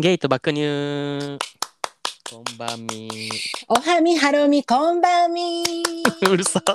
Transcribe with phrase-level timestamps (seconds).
[0.00, 0.60] ゲート爆乳。
[2.30, 3.28] こんばんみ。
[3.66, 5.64] おはみはろみこんばんみ。
[6.30, 6.62] うるさ。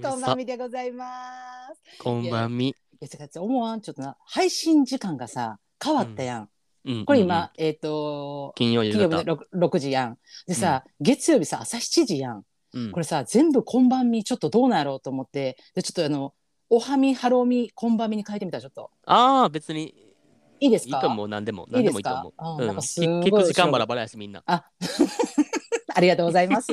[0.00, 1.80] こんばんみでございます。
[1.98, 2.68] こんばんみ。
[2.68, 3.08] いや
[3.42, 3.80] 思わん。
[3.80, 6.48] ちょっとな配信時間がさ変わったやん、
[6.84, 7.04] うん。
[7.04, 10.20] これ今、えっ、と金曜日の 6, 6時やん。
[10.46, 12.44] でさ、月曜日さ朝7時やん。
[12.74, 12.92] うん。
[12.92, 15.56] これさ全部こんばんみちょっとどうなろうと思って。
[15.74, 16.32] でちょっとあの
[16.68, 19.94] おはみはろみこんばんみに変えてみたらちょっとああ、別に
[20.58, 20.96] いいですか？
[20.96, 21.28] いいと思う。
[21.28, 21.66] 何でも。
[21.70, 22.34] 何でもいいと思う。
[22.38, 24.42] うんうんなんかすごい聞く時間バラバラやし、みんな。
[24.46, 24.64] あ
[25.94, 26.72] ありがとうございます。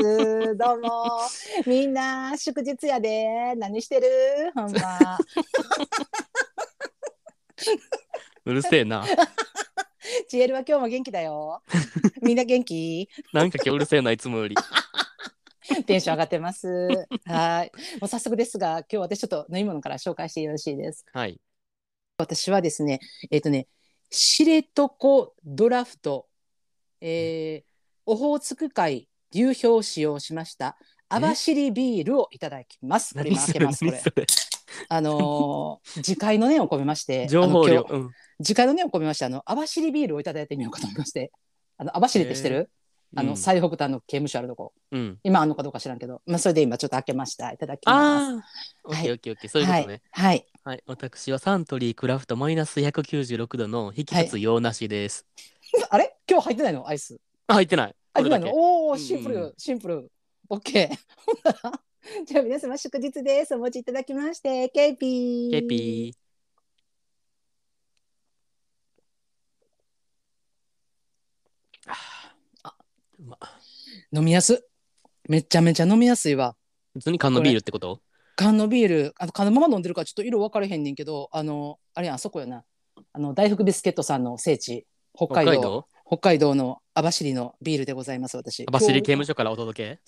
[0.57, 1.19] どうも。
[1.67, 3.53] みんな、祝日やで。
[3.55, 4.07] 何してる？
[4.55, 5.17] ほんま。
[8.45, 9.05] うるせえな。
[10.27, 11.61] チエルは今日も元気だよ。
[12.21, 13.07] みんな元気？
[13.31, 14.55] なんか今日うるせえな、いつもより。
[15.85, 16.67] テンション上がってます。
[17.25, 17.71] はい。
[17.99, 21.05] もう早速ですが、今日私ちょっと飲み物から紹介してよろしいです。
[21.13, 21.39] はい。
[22.17, 22.99] 私はですね、
[23.31, 23.67] えっ、とね、
[24.09, 24.89] 知床
[25.43, 26.27] ドラフト、
[27.01, 27.71] えー、
[28.05, 30.77] オホーツク海流氷を使用しました
[31.09, 33.13] 網走ビールをいただきます。
[33.13, 34.01] これ今開けます、これ。
[34.89, 37.85] あのー、 自戒の念を込めまして、情報量。
[37.87, 38.09] うん。
[38.39, 41.31] 自戒の念を込めまして、あの網走ビールをいただいてみようかと思いまして、
[41.77, 42.71] あの網走って知ってる、
[43.15, 45.19] あのうん最北端の刑務所あるとこ、うん。
[45.23, 47.51] 今あんのかどうか知らんけど、まあそれで今ちょっと開けました。
[47.51, 47.95] いただきます。
[47.95, 48.43] ああ。
[48.85, 49.51] オッケーオッケーオッケー。
[49.51, 50.01] そういうことね。
[50.11, 50.35] はい。
[50.35, 50.45] はい。
[50.63, 50.83] はい。
[50.87, 55.25] 私はサントリークラフトマイナス196度の引き立つ洋なしです。
[55.89, 56.15] あれ？
[56.29, 56.87] 今日入ってないの？
[56.87, 57.19] アイス。
[57.47, 57.95] あ、入ってない。
[58.13, 58.47] 入ってないの？
[58.47, 60.11] これだけおおうんシンプル、うんシンプル。
[60.49, 60.97] オッケー。
[61.25, 61.79] ほんなら
[62.25, 63.55] じゃあ皆様祝日です。
[63.55, 66.22] お持ちいただきまして、 KP。KP。
[73.25, 73.37] ま
[74.11, 74.65] 飲みやす。
[75.29, 76.55] めちゃめちゃ飲みやすいわ。
[76.93, 78.01] 普通に缶のビールってこと？
[78.35, 82.63] 缶のビール、あの缶のまま飲んでるからちょっと色分かれへんねんけど、あの、あれやん、あそこやな。
[83.13, 84.85] あの、大福ビスケットさんの聖地、
[85.15, 85.87] 北海道。
[86.05, 86.53] 北海道？
[86.53, 88.65] の網走のビールでございます、私。
[88.65, 89.29] 網走刑務所。
[89.29, 89.99] 所からお届け？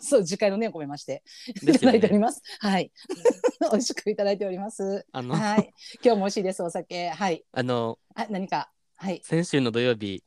[0.00, 1.22] そう次回の念を込めまして。
[1.48, 2.20] いですよただいておりね。
[2.20, 2.40] ます。
[2.60, 2.90] はい。
[3.72, 5.04] 美味しくいただいております。
[5.12, 5.72] あの、はい。
[6.02, 7.10] 今日も美味しいです、お酒。
[7.10, 7.44] はい。
[7.52, 8.70] あの、あ、何か？
[8.96, 9.20] はい。
[9.24, 10.22] 先週の土曜日、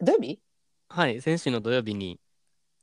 [0.00, 0.40] 土曜日？
[0.92, 2.18] はい、先週の土曜日に、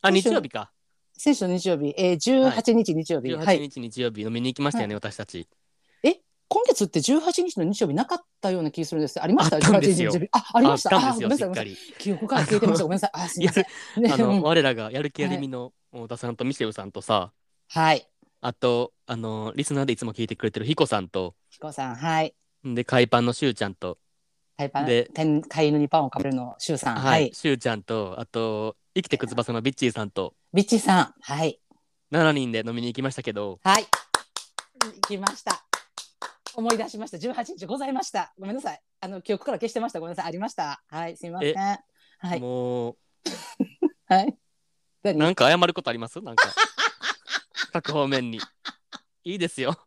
[0.02, 0.72] あ、先週日曜日か。
[1.18, 3.34] 先週の日曜日、えー、18日日曜日。
[3.34, 3.60] は18い。
[3.60, 5.46] 日日曜日飲みに行きましたよね、私たち。
[6.50, 9.22] 今月って18日の日曜日なかったような気がするんです。
[9.22, 9.58] ありました？
[9.58, 10.96] あったんですよ18日日曜日あ、ありました。
[10.96, 11.66] あったごめんなさい、しっかごめんなさい。
[11.66, 11.78] り。
[11.98, 12.84] 記憶から消えてました。
[12.84, 13.10] ごめんなさい。
[13.14, 13.66] あ、すみません。
[14.02, 17.34] ねあの、うん我らがやる気ありみの太田さんとミシェルさんとさ、
[17.68, 18.08] はい。
[18.40, 22.34] あと、あの、リスナーでいつも聞いてくれてるヒコさんと、ヒコさん、はい。
[22.64, 23.98] で、海パンのしゅうちゃんと、
[24.58, 26.96] タイパン、で天飼い犬にパンをかぶるの、シュウさん。
[26.96, 27.34] ははいい。
[27.34, 31.14] しゅうちゃんと、あと、生きてくつばさのビッチーさんと、ビッチーさん。
[31.22, 31.62] はい。
[32.12, 33.86] 7人で飲みに行きましたけど、はい。
[34.84, 35.64] 行きました。
[36.56, 37.18] 思い出しました。
[37.18, 38.34] 18日ございました。
[38.40, 38.82] ごめんなさい。
[39.00, 40.00] あの、記憶から消してました。
[40.00, 40.26] ごめんなさい。
[40.26, 40.82] ありました。
[40.90, 41.16] はい。
[41.18, 41.56] すみません。
[41.56, 42.40] はい。
[42.40, 42.96] も
[44.10, 44.36] はい。
[45.04, 46.20] なんか謝ることあります？
[46.22, 46.52] なんか、
[47.74, 48.40] 各方面に。
[49.24, 49.78] いいですよ。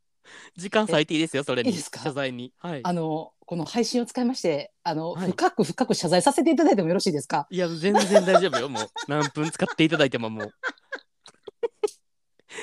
[0.56, 1.72] 時間割いていいですよ、それに。
[1.72, 2.52] 謝罪に。
[2.58, 2.80] はい。
[2.84, 5.30] あの、この配信を使いまして、あの、はい。
[5.32, 7.48] 深く深く謝罪させていただいてもよろしいですか？
[7.50, 8.68] いや、全然大丈夫よ。
[8.68, 10.54] もう、 何分使っていただいてももう。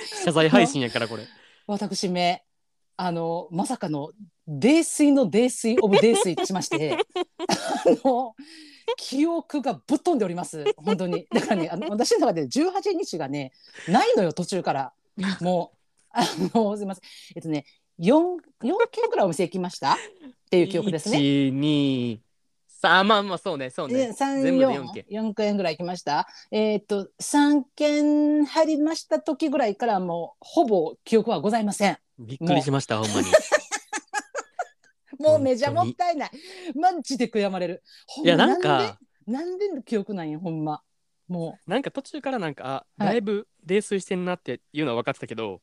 [0.23, 1.27] 謝罪配信やから、これ。
[1.65, 2.45] 私め
[2.95, 4.11] あのまさかの
[4.47, 8.33] 泥酔の泥酔オブ泥酔としまして あの
[8.95, 10.63] 記憶がぶっ飛んでおります。
[10.77, 11.27] 本当に。
[11.29, 13.51] だからねあの私の中で18日がね
[13.89, 14.93] ないのよ途中から。
[15.41, 15.77] もう
[16.11, 16.21] あ
[16.55, 17.03] のすみません。
[17.35, 17.65] えっとね
[17.99, 19.97] 4, 4軒ぐらいお店行きました？
[20.47, 21.17] っていう記憶ですね。
[21.17, 22.19] 1、2、
[22.81, 24.13] 3、まあまあ、そうね、そうね。
[24.13, 25.05] 三全部で四4件。
[25.09, 26.25] 四件ぐらい行きました。
[26.51, 31.97] えーっと3件入りました時ぐらいからもうほぼ記憶はございません。
[32.17, 33.27] びっくりしました、ほんまに。
[35.19, 36.31] もうめちゃもったいない。
[36.75, 37.83] マジで悔やまれる。
[38.05, 40.81] ほいや、まなんか、なんで記憶なんや、ほんま。
[41.27, 45.61] もなんか途中からなんか、あ、はいだいぶ泥酔してんなっていうのは分かってたけど、う。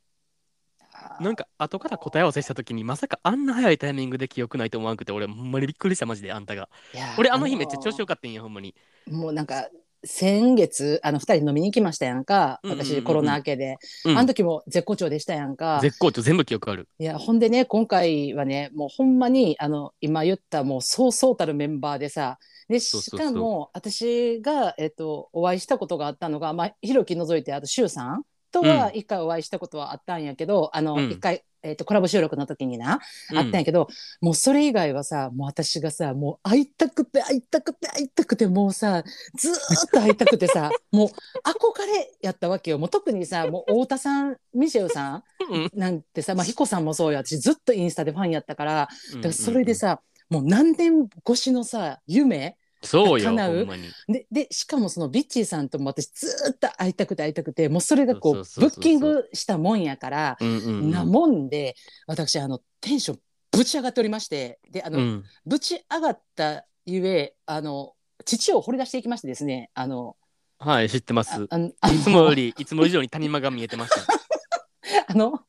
[1.20, 6.70] なんか後から答え合わせした時にまさかあんな早いタイミングで記憶ないと思わんくて俺ほんまにびっくりしたマジであんたが。
[7.18, 8.74] 俺あの日めっちゃ調子よかかったんやほんまに。
[9.10, 9.68] もうなんか、
[10.06, 12.60] 先月、あの、二人飲みに行きましたやんか。
[12.62, 13.78] 私、コロナ明けで。
[14.04, 14.18] うん。
[14.18, 15.78] あの時も絶好調でしたやんか。
[15.80, 16.88] 絶好調全部記憶ある。
[16.98, 22.38] いや、ほんでね、今回はね、もうほんまに、あの、今言ったもうそうそうたるメンバーでさ、
[22.68, 31.10] で、しかも、私が、えっと、お会いしたことがあったのが、まあ、ひろき除いて、あと、しゅうさんとは一回お会いしたことはあったんやけど、あの、うん。
[31.10, 33.00] 一回、えっと、コラボ収録の時にな、
[33.32, 33.38] うん。
[33.38, 33.88] あったんやけど、
[34.20, 39.02] もうそれ以外はさ、もう私がさ、もう会いたくて会いたくて会いたくて、もうさ、
[39.36, 39.56] ずーっ
[39.92, 42.78] と会いたくてさ、 もう憧れやったわけよ。
[42.78, 45.70] もう特にさ、もう太田さん、ミシェルさんうん。
[45.74, 53.88] なんてさ、まあ、彦さんもそうや私ずっとインスタでファンやったから、だからそれでさ、もう何年越しのさ夢そうよ、叶うほんまに。
[54.08, 60.90] ででしかもそのビッチーさんとも私ずーっと会いたくて会いたくてもうそれがこうそうそうそうそうブッキングしたもんやから、うんうんうん。
[60.90, 61.74] なもんで
[62.06, 63.18] 私あのテンション
[63.52, 65.24] ぶち上がっておりましてであの、うん。
[65.46, 67.94] ぶち上がったゆえあの
[68.24, 70.16] 父を掘り出していきましてですねあの
[70.58, 71.34] はい、知ってます。
[71.34, 74.06] ああのあいつもより、いつも以上に谷間が見えてました。
[75.08, 75.40] あの、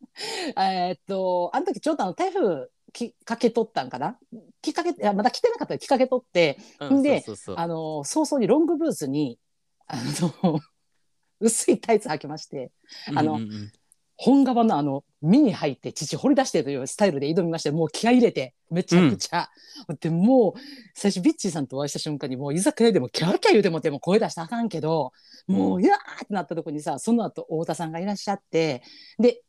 [0.58, 4.18] えーっと、あの時ちょうどあの台風きかけとったんかな？
[4.62, 5.74] きっかけ、いやまだ来てなかった。
[5.74, 7.56] らきっかけとって、うん、でそうそうそう。
[7.58, 9.38] あの、早々にロングブーツに、
[9.88, 9.98] あ
[10.42, 10.60] の、
[11.42, 12.72] 薄いタイツ履きまして、
[13.14, 13.72] あのうんうんうん。
[14.18, 19.50] 本革のあの、身に入って父掘り出してというスタイルで挑みまして、もう気合い入れて、めちゃくちゃ。
[20.00, 20.60] で、もう、
[20.94, 25.12] 最初ビッチーさんとお会いした瞬間に、もう居酒屋でもキャーキャー言うてもっても声出したらあかんけど、
[25.48, 28.84] もう、いやーってなったとこにさ、その後、太田さんがいらっしゃって、
[29.20, 29.42] で、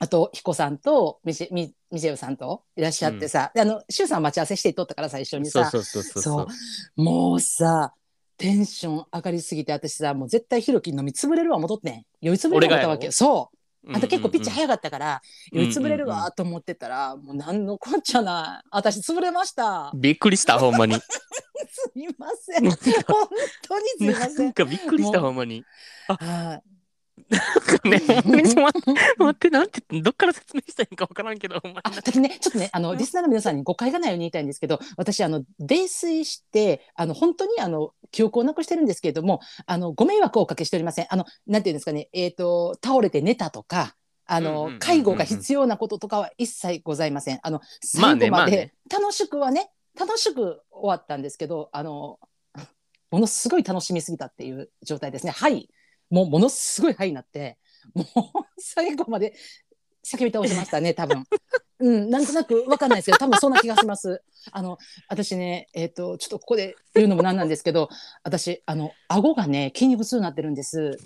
[0.00, 7.02] あと、彦さんと、ミシェ、ミミシェルさんといらっしゃってさ、であの、シュウさん待ち合わせしていっとったからさ、一緒にさ、そうそうそうそう。
[7.02, 7.94] もうさ、
[8.36, 12.02] テンション上がりすぎて、私さ、もう絶対ヒロキ飲み潰れるわ、戻ってん。
[12.20, 13.12] 酔い潰れるわ思ったわけよ。
[13.12, 13.58] そう。
[13.90, 14.52] あんた結構ピッチい。
[14.52, 15.20] 早かったから、
[15.52, 18.68] うんうん酔い潰れるわと思ってたら、もう何のこっちゃない。
[18.70, 19.90] 私潰れました。
[19.96, 20.94] びっくりした、ほんまに。
[21.70, 22.62] すいません。
[22.62, 23.14] 本か
[23.62, 24.54] 当にすいませなんん。
[24.54, 25.66] かびっくりした、ほんまに。
[26.06, 26.77] はい。
[27.84, 31.96] ね、ほんまにちょっと待ってなんて、どっから説明したらいいかわからんけど、ほんまあ、に。
[31.96, 41.06] だってね、ちょっとね、あの、リスナーの皆さんに誤解がないように言いたいんですけど、私、あの、泥酔して、あの、本当に、あの、記憶をなくしてるんですけれども、あの、ご迷惑をおかけしておりません。
[41.10, 43.94] あの、なんていうんですかね、えっ、と、倒れて寝たとか、
[44.30, 47.40] あのん、介護が必要なこととかは一切ございません。
[47.42, 52.20] あの、最後まで楽しくはね、楽しく終わったんですけど、あの、
[53.10, 55.32] ものすごい楽しみすぎたっていう状態ですね。
[55.32, 55.70] はい。
[56.10, 57.58] もう、ものすごいはいになって、
[57.94, 58.06] もう、
[58.58, 59.34] 最後まで
[60.04, 61.24] 叫び倒しましたね、多分。
[61.80, 64.22] うん、なんとなくわかんないですけど、多分そんな気がします。
[64.50, 64.78] あの、
[65.08, 67.88] 私ね、えっ、と、ちょっとここで言うのもなんなんですけど、
[68.24, 70.98] 私、あの、顎がね、筋肉痛になってるんです。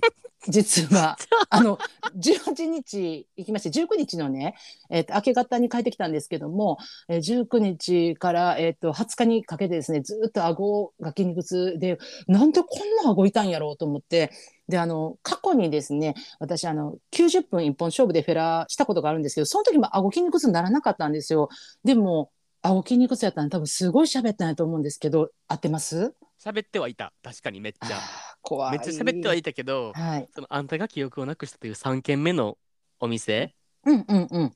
[0.49, 1.17] 実は。
[1.51, 1.79] あの、
[2.17, 4.55] 18日行きまして、19日のね、
[4.91, 6.79] えっ、と、明け方に帰ってきたんですけども、
[7.09, 14.33] えー、19日から、えっ、と、20日にかけてですね、ずーっと顎が筋肉痛で、なんでこんな顎痛いんやろうと思って、
[14.69, 21.49] で、あの、過去にですね、私、あの、90分一本勝負でフェラーしたことがあるんですけど、その時も顎筋肉痛にならなかったんですよ。
[21.85, 22.31] でも、
[22.63, 26.15] 顎筋肉痛やったら多分すごい喋ったんやと思うんですけど、合ってます？
[26.43, 27.13] 喋ってはいた。
[27.23, 27.99] 確かにめっちゃ。
[28.43, 28.71] 怖い。
[28.73, 30.29] めっちゃ喋ってはいたけど、はい。
[30.35, 32.59] そのあんたが記憶をなくしたという3軒目の
[33.01, 33.55] お店
[33.85, 34.53] うんうんうん。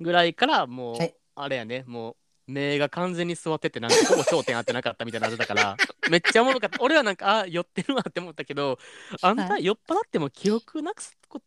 [0.00, 2.12] ぐらいからもう、はいあれやねも
[2.46, 5.76] う目が完全に座っててなんかほぼ焦点合ってなかったみたいなのだから
[6.10, 8.78] めっちゃおもろかった俺はなんかあ酔ってるわって思ったけど
[9.20, 11.40] あんたはい酔っ払っても記憶なくすこ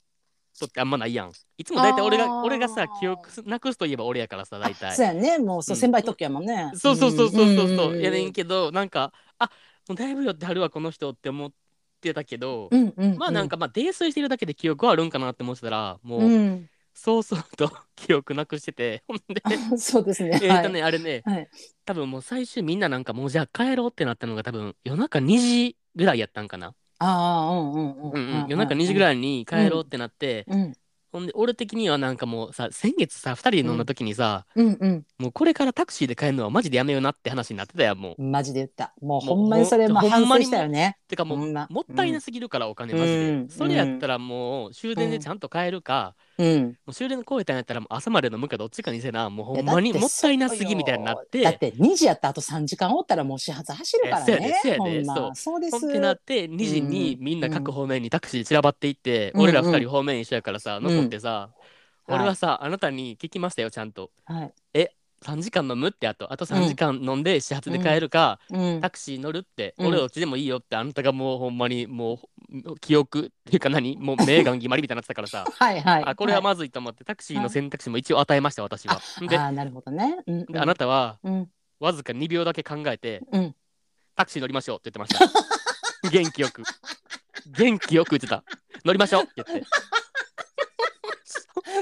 [0.59, 5.37] とってあんまないやんいつも大体俺が俺がさ記憶すなくすといえば俺やからさ大体そうやね。
[5.37, 6.71] もう、そう、うん先輩特許やもんね。
[6.75, 9.49] そうそうそうそうそうそう、やねんけどなんかあ
[9.87, 11.51] もうだいぶ酔ってはるわこの人って思っ
[12.01, 13.17] てたけど、うんうんうん。
[13.17, 16.69] まあなんかまあ泥酔してるだけで記憶はあるんかなって思ってたらもう、うん。
[16.93, 19.43] そうそうと記憶なくしててほんで
[19.77, 20.39] そうですね。
[20.41, 21.47] えっとね、あれね、はい。
[21.85, 26.73] 多分もう最終みんななんかもうじゃあ帰ろうってなったのが多分夜中2時ぐらいやったんかな。
[26.99, 28.11] ああ、うんうんうん。
[28.11, 29.03] うんうん、夜中2時ぐい。
[29.03, 30.73] らいに帰ろうってなって、うん
[31.11, 35.05] ほんで俺的にはなんかもうさ先月さ2人で飲んだ時にさ、うんうん。
[35.17, 38.21] もうこれからタクシーで帰るのはマジでやめようなって話になってたやんもう。
[38.21, 38.93] マジで言った。
[39.01, 40.97] もうほんまにそれもほんまにしたよね。
[41.07, 43.49] てかもう、もったいなすぎるからお金マジで、うん。
[43.49, 46.63] それやったらもう終電でちゃんと帰るか、うん。
[46.65, 51.41] もう終電超えたんやったらもう朝まで飲むかどっちかにせなもうほんまにもったいなすぎみたいになって。
[51.41, 54.53] だって2時やったあと3時間おったらもう始発走るからえそうやねで。
[54.61, 55.35] そうやでそう。
[55.35, 55.87] そうです。
[55.87, 61.49] ってなって2時にうんみんな各方面にタクシー散らばっていって、うん俺ら2人方面一緒やからさ、ん残ってさ、
[62.07, 62.15] うん。
[62.15, 64.11] 俺はさ、あなたに聞きましたよちゃんと。
[64.25, 64.53] はい。
[65.23, 72.19] 3時間飲むってあとあと3時間飲んで始発で帰るか、うんタクシー乗るって、うん俺どっちでもいいよってあなたがもうほんまにも
[72.65, 73.97] う記憶っていうか何？
[73.97, 76.03] もう目がん決まりみたいになってたからさはいはい。
[76.05, 79.01] あこれはまずいと思ってタクシーの選択肢も一応与えました私は。
[79.27, 80.19] でああ、なるほどね。
[80.27, 83.55] うんうんであなたはうんわずか2秒だけ考えてうん。
[84.15, 85.31] タクシー乗りましょうって言ってまし
[86.03, 86.09] た。
[86.09, 86.63] 元気よく。
[87.57, 88.43] 元気よく言ってた。
[88.85, 89.67] 乗りましょうって言って。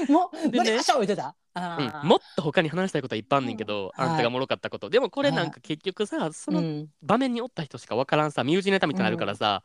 [0.12, 1.34] もう、でね乗りましょう言ってた？
[1.56, 4.04] うん、もっと他に話したいことはいっぱいあんねんけど、うん。
[4.04, 4.90] あんたがおもろかったこと。
[4.90, 6.88] でもこれなんか結局さ、そのうん。
[7.02, 9.62] 場面におった人しかわからんさ、身内ネタみたいになるからさ、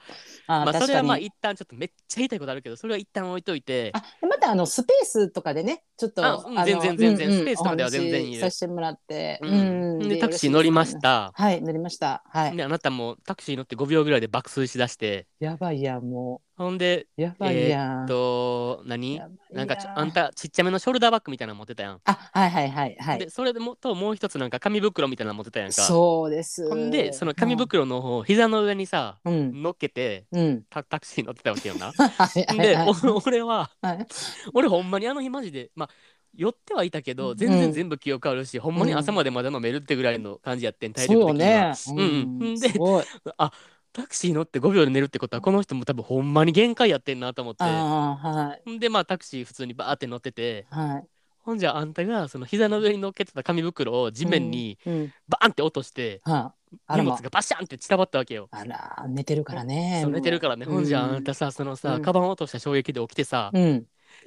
[0.48, 11.00] あーまあそれはまあ一旦ちょっとめっちゃ言いたいことあるけど、それは一旦置いといて、あまたあのスペースとかでねちょっとあうんの全然全然うんうんスペースとかでは全然いいさせてもらって、うんうんでタクシー乗りまし。
[11.00, 11.32] た。
[11.36, 12.24] はい乗りました。
[12.28, 12.58] はい。
[12.58, 17.92] であなたもタクシー乗って5秒ぐらいで爆睡しだしてやばいやんもほんでうやばいやん。
[18.00, 19.22] えーっと何？
[19.52, 22.02] なんかあんたちっちゃめのショルダーバッグみたいなの持ってたやん。
[22.04, 23.20] あはいはいはいはい。
[23.20, 25.74] でそれでもともう一つなんか紙袋みたいなの持ってたやんか。
[25.74, 26.68] そうです。
[26.68, 30.64] ほんでその紙袋の方を膝の上にさうん乗っけてうん。
[30.70, 31.92] タタクシー乗ってたわけよな。
[31.96, 34.08] はいはいで、 はいお俺ははい
[34.54, 35.90] 俺ほんまにあの日マジでまあ
[36.36, 41.70] 酔ってはいたけど全然全部記憶あるし、ほんまに朝までまだ飲めるってぐらいの感じやってん体力そう的には。
[41.70, 41.74] ね。
[41.90, 41.98] うん
[42.42, 43.06] うんですごい。
[43.38, 43.52] あ
[43.94, 51.08] タクシー乗って5秒で寝るってことはこの人も多分ほんまに限界やってんなと思ってはいでまあタクシー普通にバーって乗っててはい。
[51.44, 54.94] ほんじゃあんたがその膝の上に乗っけてた紙袋を地面にうん。
[54.94, 56.76] うんバーンって落として、はい。
[56.88, 58.48] あ荷物がバシャンって散らばったわけよ。
[58.52, 60.02] あら寝てるからね。
[60.04, 63.86] そう寝てるからね、ほんじゃああんたさそのさ、カバン落とした衝撃で起きてさ、うん。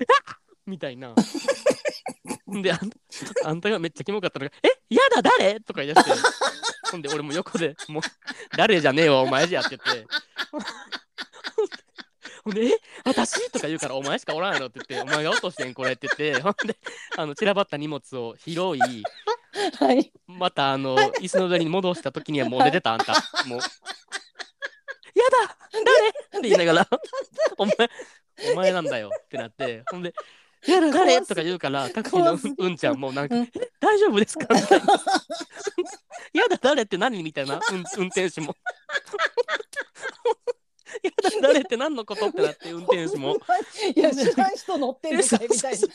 [0.66, 1.14] みたいな。
[2.62, 2.90] であん
[3.44, 6.10] あんたがめっちゃキモかったのが「えやだ誰?」とか言い出して
[6.90, 8.02] ほんで俺も横で「もう
[8.56, 10.06] 誰じゃねえわお前じゃ」って言って
[12.44, 16.76] ほんで「え私?」とか言うから「お前しかおらんやろ」って言って「お前が落としてんこれ」って言ってほんで
[17.16, 18.54] あの散らばった荷物を拾い
[19.78, 20.12] はい。
[20.26, 23.14] またあの椅子の上に戻した時にはもう寝てたあんた
[23.46, 23.58] もう
[25.14, 26.88] 「やだ誰?」って言いながら
[27.56, 27.74] 「お前
[28.52, 30.12] お前なんだよ」ってなってほんで
[30.66, 34.86] 「やだ誰?」とか言うからタクシーのうんうんちゃんもなんかうん「え大丈夫ですか?」 みたいな
[36.34, 38.56] 「やだ誰って何?」みたいな、うん、運転手も。
[41.02, 42.28] やだ誰って何のこと？
[42.28, 43.36] ってなって運転手も。
[43.96, 45.48] いや知らん人乗ってんのかい？
[45.50, 45.88] みたいな。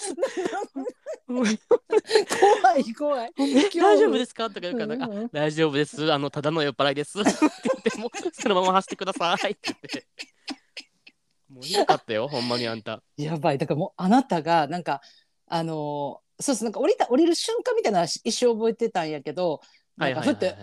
[1.30, 3.32] 怖い怖い。
[3.40, 4.50] え大丈夫ですか？
[4.50, 6.12] とか言うから、うんうんうんあ大丈夫です。
[6.12, 7.20] あの、ただの酔っ払いです。
[7.22, 10.06] って言って、もう、そのまま走ってくださいって言って。
[11.50, 13.02] もうひどかったよ、ほんまにあんた。
[13.18, 15.02] やばいだからもうあなたがなんか
[15.48, 19.62] あのーそうそうなんか降りた降りる瞬間みたいな一生覚えてたんやけど
[19.98, 20.56] なんかふって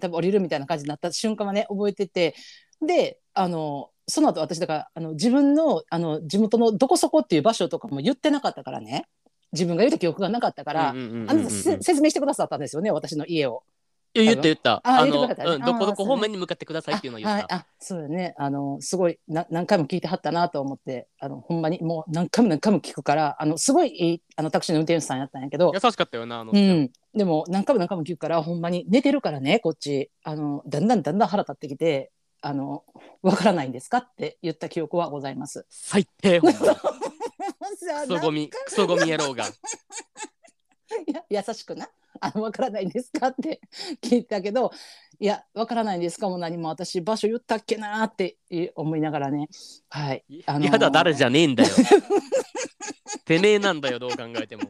[0.00, 2.34] 多分降りるみたいな感じになった瞬間はね覚えてて
[2.82, 9.06] であのその後私だからあの自分のあの地元のどこそこっていう場所とかも言ってなかったからね
[9.52, 13.64] 自分が言った記憶がなかったから、あなたせ説明してくださったんですよね私の家を。
[14.12, 14.74] いや言った言った。
[14.82, 17.54] ああの、うん、どこどこ方面に向かってくださいっていうのを言あはい、った。
[17.56, 26.60] あそうだねあのすごいな何回も聞いてはったなと思ってあのほんまにもう何回も何回も聞くからあのすごいいいあのタクシーの運転手さんやったんやけど優、しかったよな、あの人。
[26.60, 32.10] うん、でも何回も何回も聞くからほんまに寝てるからねこっちあのだんだんだんだん腹立ってきて
[32.42, 32.84] あの
[33.22, 35.66] わからないんですかって言った記憶はございます。
[35.68, 36.58] 最低、ほんま。
[36.58, 39.46] ククソゴミ、クソゴミ野郎が。
[41.06, 41.88] いや優しくな
[42.20, 43.28] あのわからないんですか？
[43.28, 43.60] って
[44.02, 44.72] 聞いたけど
[45.18, 46.28] いやわからないんですか？
[46.28, 48.36] も何も私場所言ったっけなって
[48.74, 49.48] 思いながらね
[49.88, 51.70] はい、あのーやだ、誰じゃねえんだよ。
[53.24, 54.62] てめえなんだよ、どう考えても。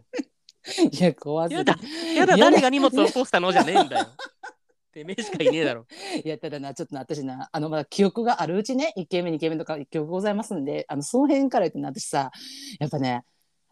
[0.93, 1.77] いや怖すぎやだ、
[2.15, 4.07] やだ、誰が荷物を落としたのじゃねえんだよ。
[4.93, 5.87] てめえしかいねえだろ。
[6.25, 12.31] いやただなちょっとな私なあのまだ記憶があるうちね1軒目2軒目とか記憶ございますんであのその辺から言ってね私さ
[12.81, 13.25] やっぱね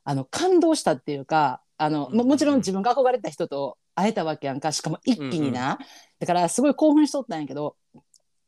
[0.05, 4.73] あの感動したっていうかあの、ももちろん自分が憧れた人と会えたわけやんか。
[4.73, 5.79] しかも一気にな、
[6.19, 7.77] だからすごい興奮しとったんやけど。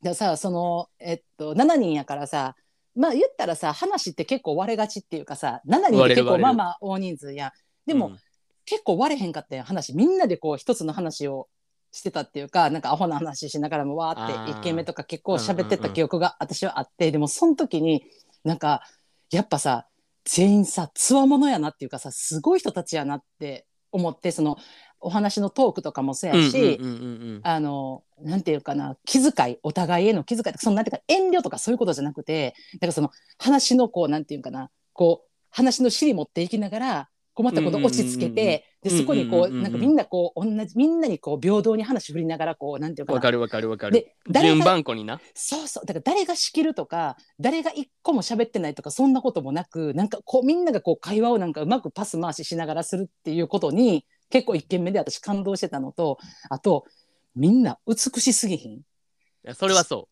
[0.03, 2.55] でさそのえっと7人やからさ
[2.95, 7.51] まあ言ったらさ話って結構割れがちっていうかさ7人って結構まあまあ大人数やん。
[7.87, 8.19] でも、うん。
[8.65, 9.95] 結構割れへんかったやん話。
[9.95, 11.49] みんなでこう一つの話を
[11.93, 18.05] してたっていうかなんかアホな話しながらもわーってあー1軒目とか結構喋ってた記憶が私はあって、でもその時に
[18.45, 18.83] なんか
[19.31, 19.87] やっぱさ
[20.25, 24.57] 全員さつわものやなっていうかさすごい人たちやなって思ってその
[25.01, 27.07] お話のトークとかもそうやし、うんうんうんう
[27.39, 37.09] んあのなんていうかな気遣いお互いへの気遣いとかそのなんていうか遠慮とかそういうことじゃなくてだからその話のこうなんていうかなこう話の尻持っていきながら
[37.41, 43.17] こうまたこの落ち着けて、でそこにこうなんかみんなこう同じみんなにこう平等に話振りながらこうなんていうかな。
[43.17, 43.93] わかるわかるわかる。
[43.95, 45.21] で誰順が番こにな。
[45.35, 45.87] そうそう。
[45.87, 56.19] だから誰が仕切るとか誰が一個も喋ってないとかそんなこともなくなんかこうみんながこう会話をなんかうまくパス回ししながらするっていうことに結構一軒目で私感動してたのと
[56.51, 56.85] あと
[57.35, 58.73] みんな美しすぎひん？
[58.73, 58.83] い
[59.45, 60.09] やそれはそ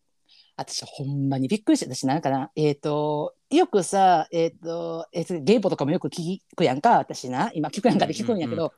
[0.59, 7.51] 私ほんまにびっくりして私なんかなえっ、とよくさえっ、と,、えーとゲイポとかもよく聞くやんか私な。
[7.53, 8.71] 今聞くやんかで聞くんやけど、うん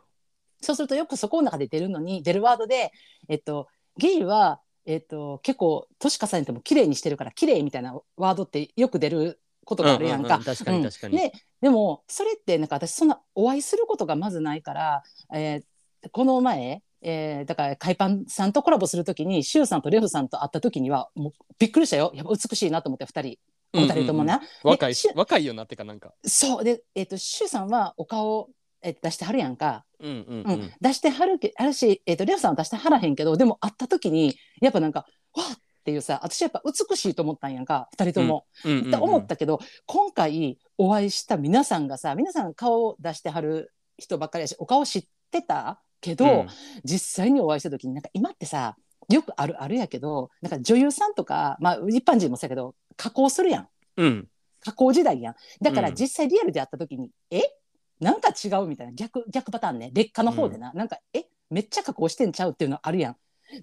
[0.64, 2.92] そうするとよくそこの中で出るのに出るワードで
[3.28, 10.36] えっ、とゲイはえっ、と結構年重ねても綺麗にしてるから綺麗みたいなワードってよく出ることがあるやんか。
[10.36, 11.18] うんうんうん確かに確かに。
[11.18, 15.64] ででもそれってなんか私そんなお会いすることがまずないから、えー
[16.10, 22.12] この前、えーだから海パンさんとコラボするときにシュウさんとレフさんと会った時にはもうびっくりしたよ。
[22.16, 23.40] やっぱ美しいなと思って2人。
[23.74, 24.42] お二人ともな。
[24.64, 26.14] 若いし若いよなってかなんか。
[26.26, 26.64] そう。
[26.64, 28.50] で、えー、とシュウさんはお顔
[28.84, 30.62] え出してはるやんか、うんうんううん。
[30.64, 30.72] ん。
[30.82, 35.06] 出してはるけあるし、えっとレオさんは出してはらへんけどでも会った時にやっぱなんか
[35.36, 37.90] わっっていうさ私やっぱ美しいと思ったんやんか。
[37.98, 38.46] 2人とも。
[38.66, 45.82] うんうんうんって思ったけど今回お会いした皆さんがさ皆さん顔を出してはる人ばっかりやしお顔知ってた？
[46.02, 46.48] けど、うん。
[46.84, 48.76] 実際にお会いした時になんか今ってさ
[49.10, 53.68] よくあるあるやけどなんか女優さんとか、まあ、一般人もそうやけど加工するやん。
[53.98, 54.28] うん。
[54.64, 55.36] 加工時代やん。
[55.62, 55.96] だからうん。
[55.96, 57.42] 実際リアルで会った時に、え？
[58.00, 58.94] なんか違うみたいな。
[58.94, 59.92] 逆逆パターンね。
[59.94, 61.26] 劣化の方でな、なんかえ？
[61.50, 63.16] めっちゃ加工してんちゃうっていうのあるやん。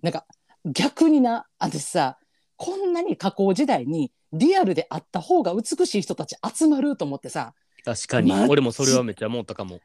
[0.02, 0.26] なんか
[0.64, 1.47] 逆にな。
[1.59, 2.18] 私さ
[2.57, 7.54] こんなに加工時代にリアルで会った方が美しい人たち集まると思ってさ。
[7.85, 8.33] 確かに。
[8.49, 9.80] 俺もそれはめっちゃ思ったかも。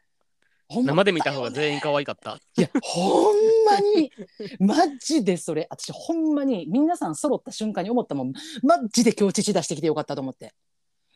[0.70, 2.40] 生で見た方が全員可愛かった。
[2.58, 4.12] いやほんまに。
[4.60, 5.68] マジでそれ。
[5.70, 8.34] 私ほんまに皆さん揃った瞬間に思ったもん。
[8.64, 10.54] マジで今日父出してきてよかったと思って。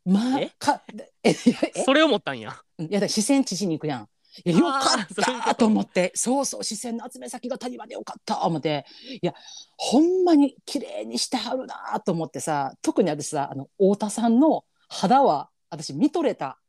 [0.06, 0.52] まえ？
[0.60, 0.82] か
[1.24, 2.56] えそれ思ったんや。
[2.80, 4.08] いやだ視線父に行くやん。
[4.46, 5.08] いやよかっ
[5.46, 5.66] たと。
[5.66, 6.12] 思って。
[6.14, 8.44] そうそう視線の集め先が谷間でよかった。
[8.44, 8.86] 思って。
[9.22, 9.34] いや
[9.78, 12.74] ほんまに綺麗にしてはるなと思ってさ。
[12.82, 16.60] 特に私さあの太田さんの肌は私見とれた。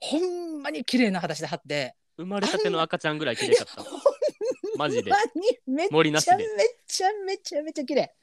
[0.00, 3.84] ほんまに綺麗な肌してはって生まれたての赤ちゃんぐらい綺麗かった。
[4.76, 5.10] マジで。
[5.66, 6.30] めっちゃめ森なしで。
[6.86, 8.14] ちゃめちゃめちゃ綺麗。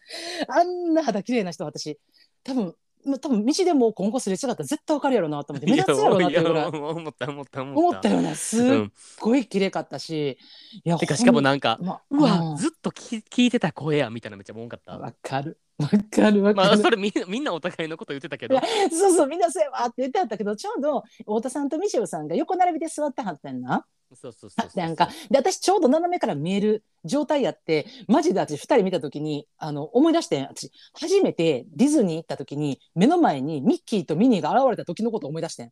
[0.47, 1.99] あんな肌綺麗な人私。
[2.43, 2.75] 多分
[3.05, 7.79] ま多分道でもう今後すれ違ったら絶対わかるやろなと思って 目立つやろなっていうぐらいいや思った思った思った。
[7.79, 8.93] 思ったようなすっうん。
[9.19, 10.37] ごい綺麗かったし、
[10.83, 14.97] いやてかしかもなんか、まうわ、んずっと聞聞いてた声やみたいなめっちゃ多かった。
[14.97, 15.95] わかるわか
[16.31, 18.59] るわかる、まあそれみんなみんなお互いのこと言ってたけど。
[18.91, 23.85] そうそうみんなそうやわって言ってはったけどちょうど太田さんとミシェルさんが横並びで座ってはったんな
[24.15, 24.79] そうそうそう。
[24.79, 30.47] なんかで私ちょうど斜めから見える状態やってマジで私2人見た時にあの思い出してん。
[30.47, 35.65] 私初めてディズニー行った時に目の前にミッキーとミニーが現れた時のことを思い出してん。
[35.67, 35.71] は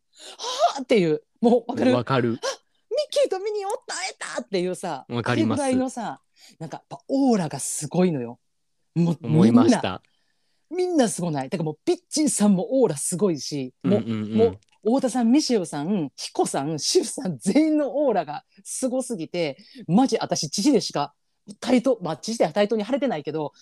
[0.78, 1.22] あっていう。
[1.40, 1.94] もうわかる。
[1.94, 2.30] わかる。
[2.30, 2.40] ミッ
[3.10, 5.62] キーとミニーおった会えたっていうさわかります。
[5.62, 6.20] あれぐらいのさ
[6.58, 8.38] なんかオーラがすごいのよ。
[8.94, 10.02] もう思いました。
[10.70, 11.48] みんなすごない。
[11.48, 14.34] だからもうピッチーさんもオーラすごいし、もううんうんうん。
[14.36, 21.14] もう太田さんミシェルさん彦さんシュウさん全員のオーラがすごすぎてマジ私父でしか
[21.60, 23.52] 対等まあ父では対等に晴れてないけど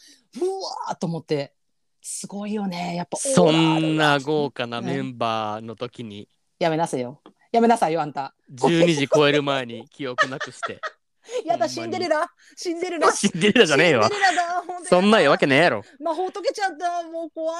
[0.40, 0.44] う
[0.88, 1.54] わーと思って
[2.08, 2.94] すごいよね。
[2.94, 6.28] やっぱそんな豪華なメンバーの時に。
[6.60, 7.20] やめなさいよ。
[7.50, 8.36] やめなさいよあんた。
[8.54, 10.80] 12時超える前に記憶なくして
[11.44, 15.82] やだシンデレラシンデレラシンデレラじゃねえよシンデレラだほんでそんなわけねえやろ。
[16.00, 17.02] 魔法解けちゃった。
[17.04, 17.56] もう怖い。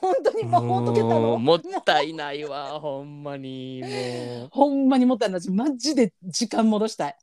[0.00, 4.48] 本当に魔法解けたものうもったいないわほんまにもう。
[4.50, 5.40] ほんまにもったいない。
[5.40, 7.16] 私マジで時間戻したい。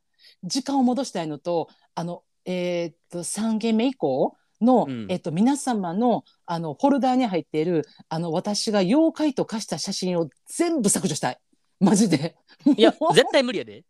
[0.43, 5.07] 時間を戻したいのとあのえーっと3件目以降の、うん。
[5.09, 11.37] えっと、皆様のあのフォルダーに入っているあの私が妖怪と化した写真を全部削除したい。
[11.79, 12.35] マジで。
[12.77, 13.83] いや絶対無理やで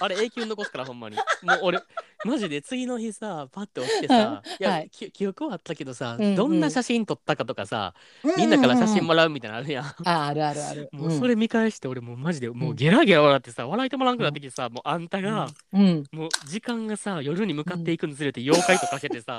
[0.00, 1.16] あれ永久に残すからほんまに。
[1.16, 1.80] もう俺
[2.24, 4.56] マジで次の日さパッて起きてさ、はい。
[4.60, 4.90] い、や、はい。
[4.90, 6.34] き記憶はあったけどさ、うんうん。
[6.36, 7.94] どんな写真撮ったかとかさ、
[8.36, 10.88] みんなから写真もららうみたいなのあるやん、ああるあるある。
[10.92, 16.04] もうそれ見返して俺もうマジでもうゲラゲラ笑ってさ笑い止まらんくなってきてさ、もうあんたが、うん、うん。
[16.12, 19.38] もう時間がさ夜に向かっていくにつれて妖怪とか けてさ、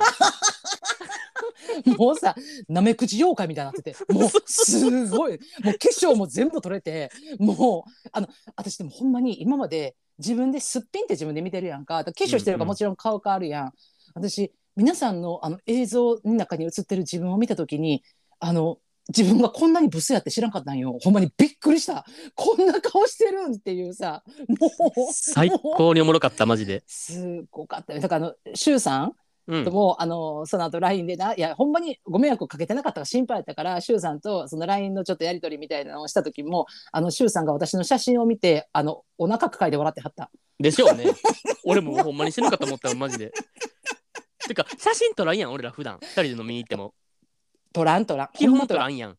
[1.97, 2.35] もうさ
[2.67, 5.33] なめくじ妖怪みたいになってて もうすごい。
[5.63, 12.03] もう化粧も全部取れてもうあの私でもほんまに今まで自分ですっぴんって自分で見てるやんか。
[12.03, 13.71] 化粧してるからもちろん顔変わるやん、
[14.13, 18.03] 私皆さんのあの映像の中に映ってる自分を見た時に
[18.39, 18.77] あの
[19.09, 20.97] 自分がこんなにブスやって知らんかったんよ。
[21.01, 22.05] ほんまにびっくりした。
[22.35, 24.23] こんな顔してるんっていうさ。
[24.47, 24.69] もう。
[25.11, 26.83] 最高におもろかったマジで。
[26.87, 27.99] すごかったよ。
[27.99, 29.13] だからあのシュウさん
[29.51, 41.05] うんともあのその後 LINE でないやほんまにご迷惑をかけてなかったから心配やったから周さんとその LINE のちょっとやり取りみたいなのをした時もあの周さんが私の写真を見てあのお腹抱えて笑ってはったでしょうね。
[41.65, 43.33] 俺もほんまに死ぬかと思ったわマジで。
[44.47, 46.93] てか写真撮らんやん俺ら普段二人で飲みに行っても
[47.73, 49.17] トラントラン基本撮らんやん。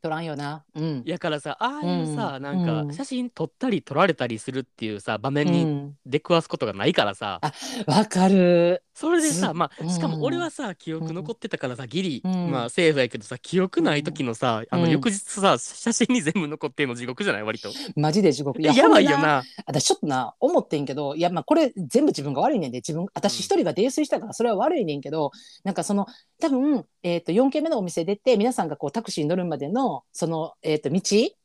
[0.00, 0.64] トランよな。
[0.74, 1.02] うん。
[1.04, 2.42] やからさああいうさ、うん。
[2.42, 2.88] なんうん。
[2.88, 5.96] か写真撮ったり撮られたりするっていうさ場面にうん。
[6.06, 7.40] 出くわすことがないからさ、
[7.86, 8.82] わかる。
[8.94, 10.12] それでさすまあしかうん。
[10.14, 12.50] も俺はさ記憶残ってたからさギリ、うん。
[12.50, 14.90] まあセーフやけどさ記憶ない時のさ、あのうん。
[14.90, 17.42] 翌日さ写真に全部残ってんの地獄じゃない？
[17.42, 17.70] 割と。
[17.96, 18.60] マジで地獄。
[18.62, 19.42] やばいよな。
[19.66, 25.30] 私ちょっとな思ってんけどいやまあこれ全部自分が悪いねんで自分私一人が泥酔したからそれは悪いねんけど
[25.64, 26.06] なんかその
[26.40, 31.00] 多分、えー、と4軒目のお店出て皆さんがこうタクシーに乗るまでのその、えー、と道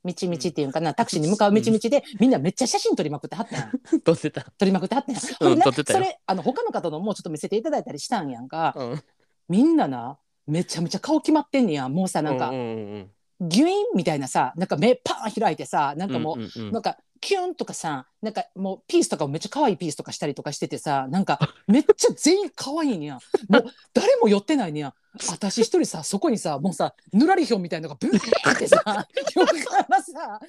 [0.06, 4.00] 道道っていうのかなタクシーに向かう道々でみんなめっちゃ写真撮りまくってはったやん。
[4.02, 4.46] 撮ってた。
[4.58, 5.22] 撮りまくってはったやん。
[5.54, 6.00] うん撮ってたよ。
[6.00, 8.74] それあの他の方のもちょっと見せていただいたりしたんやんか。
[8.76, 9.04] うん。
[9.50, 11.90] みんななめちゃめちゃ顔決まってんねや。
[11.90, 13.50] もうさなんか、うんうんうん。
[13.50, 16.72] ギュインみたいなさなんか目パーン開いてさなんかもう、うんうんうん。
[16.72, 23.20] なんかキュンとかさなんかもうピースとかもめっちゃ可愛いピースとかしたりとかしててさなんかめっちゃ全員可愛いにや。
[23.50, 24.94] もう誰も寄ってないねや。
[25.30, 28.82] 私一人さそこにさもうさぬらりひょんみたいなのがブーってさ
[29.36, 30.40] 横からさ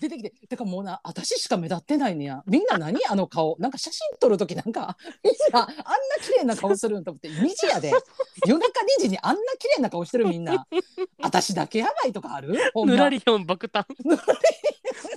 [0.00, 2.42] 出てきてだからもうな私しか目立ってないねや。
[2.46, 3.56] みんな何あの顔？
[3.58, 5.34] なんか写真撮る時なんかみん。
[5.52, 5.74] なあんな
[6.22, 7.92] 綺麗な顔するんと思って2時やで。
[8.46, 10.66] 夜中2時にあんな綺麗な顔してるみんな。
[11.20, 12.56] 私だけやばいとかある？
[12.86, 13.84] ぬらりひょん爆誕。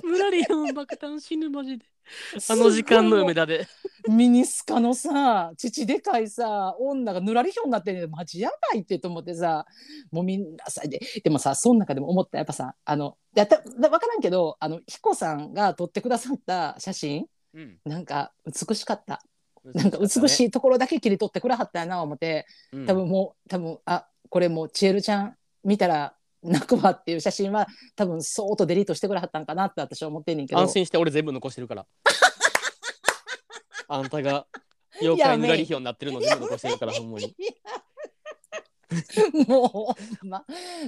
[0.04, 1.84] ぬらりひょん爆誕死ぬマジで
[2.50, 3.66] あの時間の梅田で。
[4.08, 9.66] ミニスカのさ父でかいさ女がぬらりひょんになってねマジやばいってと思ってさ
[10.10, 17.78] もうみんなさででもさその中でも思ったやっぱさあのやった分からんけどあの彦さんが撮ってくださった写真うん。
[17.84, 19.22] なんか美しかった。
[19.74, 22.46] なんか美しいところだけ切り取ってくれはったやな思って。
[22.72, 30.60] い多分もう多分あこれもうちえるちゃん見たら泣くわっていう写真は多分そーっとデリートしてくれはったんかなって私は思ってんねんけど。
[30.60, 31.86] 安心して俺全部残してるから。
[33.88, 34.46] あんたが
[35.00, 37.34] 妖怪ぬらりひょんになってるの全部残してるからほんまに。
[39.46, 40.44] もうほんま。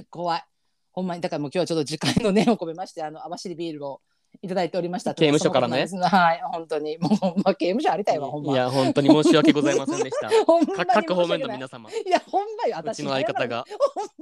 [0.09, 0.43] 怖い。
[0.91, 1.21] ほんまに。
[1.21, 4.01] だからもう今日はちょっと時間の念を込めましてあの網走ビールを
[4.41, 5.85] いただいておりました刑務所からね。
[6.01, 6.97] はい本当に。
[6.97, 8.53] もうほんま刑務所ありたいわほんま。
[8.53, 10.29] いや本当に申し訳ございませんでした。
[10.45, 11.89] ほんま各方面の皆様。
[11.91, 13.65] いやほんまよう私ちの相方が。
[13.95, 14.20] ほん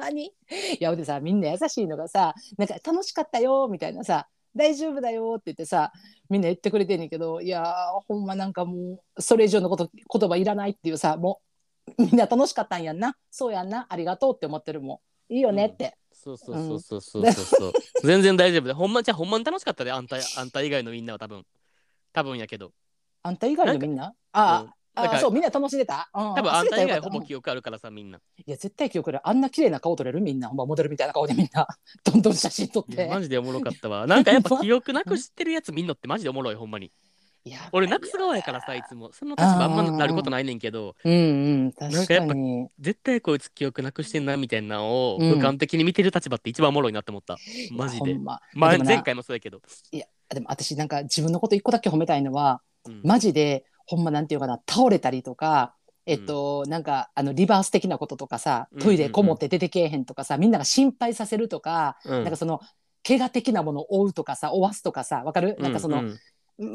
[0.00, 0.32] まに。
[0.80, 5.92] いやでさみんな優しいのがさなんか楽しかったよみたいなさ大丈夫だよって言ってさ
[6.28, 11.40] みんな言ってくれてんねんけどいやーほんまなんかもうそれ以上のこと言葉いらないっていうさも
[11.98, 13.16] うみんな楽しかったんやんな。
[13.30, 13.86] そうやんな。
[13.88, 15.34] ありがとうって思ってるもん。
[15.34, 17.32] いいよねって、そうそうそうそうそうそう。
[17.32, 17.72] そう
[18.04, 21.44] 全然大丈夫でほんまじゃあほんまに楽しかったであんたあんた以外のみんなは多分。
[22.12, 22.72] 多分やけど。
[23.22, 24.14] あんた以外のみんな？
[24.32, 24.68] あうん。
[24.68, 28.18] あ、あそうみんな楽しんでた、うん、多分あんた以外ほぼ記憶あるからさみんな。
[28.18, 29.28] いや絶対記憶ある。
[29.28, 30.20] あんな綺麗な顔撮れる？
[30.20, 30.48] みんな。
[30.48, 31.66] ほんまモデルみたいな顔でみんな。
[32.04, 34.06] どんどん写真撮っいてやマジでおもろかったわ。
[34.06, 36.90] なんかやっぱ 記憶なくしてるやつみんなってマジでおもろいほんまに。
[37.42, 39.12] いや俺なくす側やからさいつも。
[39.12, 40.94] その立場あんまなることないねんけど。
[41.04, 41.16] うんう
[41.68, 45.32] ん確なんかやっぱかに絶対こいつ記憶なくしてんなみたいなのをうん。
[45.32, 47.38] 俯瞰的に見てる立場って一番おもろいなって思った。
[47.72, 48.18] マジで。
[48.18, 48.40] ま。
[48.52, 49.62] 前前回もそうやけど。
[49.90, 53.00] いやでも私なんか自分のこと一個だけ褒めたいのはうん。
[53.04, 55.74] マジでほんまなんていうかな倒れたりとか
[56.06, 62.24] えっと、なんかあのリバース的なこととかさうんトイレこもって出てけえへんとかさ、みんなが心配させるとか、うん。
[62.24, 62.60] なんかその
[63.06, 65.56] 怪我的なものを負うとかさ負わすとかさわかる？
[65.60, 66.18] なんかその、うん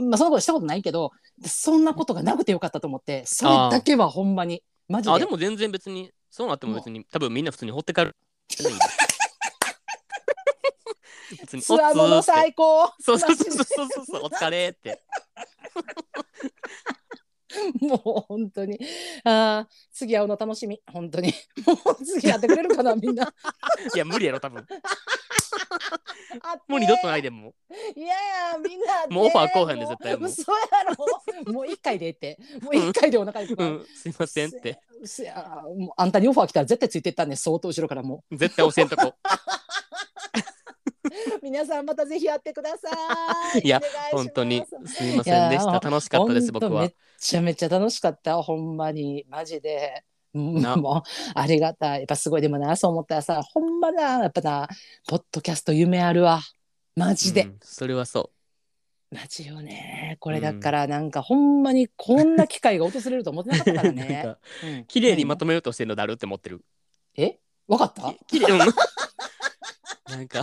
[0.09, 1.11] まあそんなことしたことないけど
[1.45, 5.13] そんなことがなくてよかったと思ってそれだけはほんまにマジで。
[5.15, 8.15] あでも全然別にそうなっても別に多分みんな普通に掘って帰る。
[11.41, 12.91] 別につわもの最高。
[12.99, 15.01] そうそうそうそうそうそうお疲れって
[17.81, 18.79] もう本当に。
[19.23, 20.81] あー次会うの楽しみ。
[20.91, 21.33] 本当に。
[21.65, 23.33] もう次会ってくれるかな みんな。
[23.93, 24.65] いや無理やろ多分。
[26.67, 27.53] もう二度とないでも。
[27.95, 28.09] いやい
[28.53, 30.29] やみんなもうオファー来おへんで絶対もう。
[30.29, 30.57] 嘘や
[31.45, 31.53] ろ。
[31.53, 32.37] もう一回でって。
[32.61, 33.85] もう一回でお腹いくから、うん。
[33.85, 34.79] すいませんって。
[35.05, 39.07] せやもうあんたにオファー来たら絶対ついてったね相当後ろからも絶対教えんとこ。
[39.07, 39.15] う
[41.41, 42.89] 皆さんまたぜひ会ってくださ
[43.57, 43.61] い。
[43.65, 45.79] いや本当にすみませんでした。
[45.79, 46.81] 楽しかったです僕は。
[46.81, 48.41] めっちゃめちゃ楽しかった。
[48.41, 50.03] ほんまにマジで。
[50.33, 51.99] もうありがたい。
[51.99, 54.67] やっぱすごいでもなそう思ったらさほんまなやっぱな
[55.07, 56.41] ポッドキャスト夢あるわ。
[56.95, 58.31] マジで、うんそれはそ
[59.11, 60.17] マジよね。
[60.19, 64.35] これだからなんかほんまにこんな機会が訪れると思ってなかったからね。
[64.89, 66.65] 綺麗にまとめようとしてるのだるって思ってる。
[67.15, 67.37] え？
[67.67, 68.13] わかった？
[68.27, 68.59] き綺麗うん
[70.09, 70.41] なんか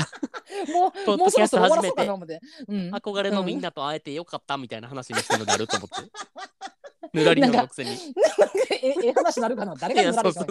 [0.69, 1.93] もう もうそろそろて。
[1.93, 2.41] かな思って。
[2.69, 6.11] うん、憧れのみんなと会えてよかったみたいな話にしてるのだると思って。
[7.15, 7.91] ぬらりのくせに。
[7.91, 10.47] なんかええ え話なるかな誰がぬらりひょん？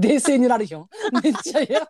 [0.00, 0.88] 冷静にぬらりひょん。
[1.22, 1.82] めっちゃやや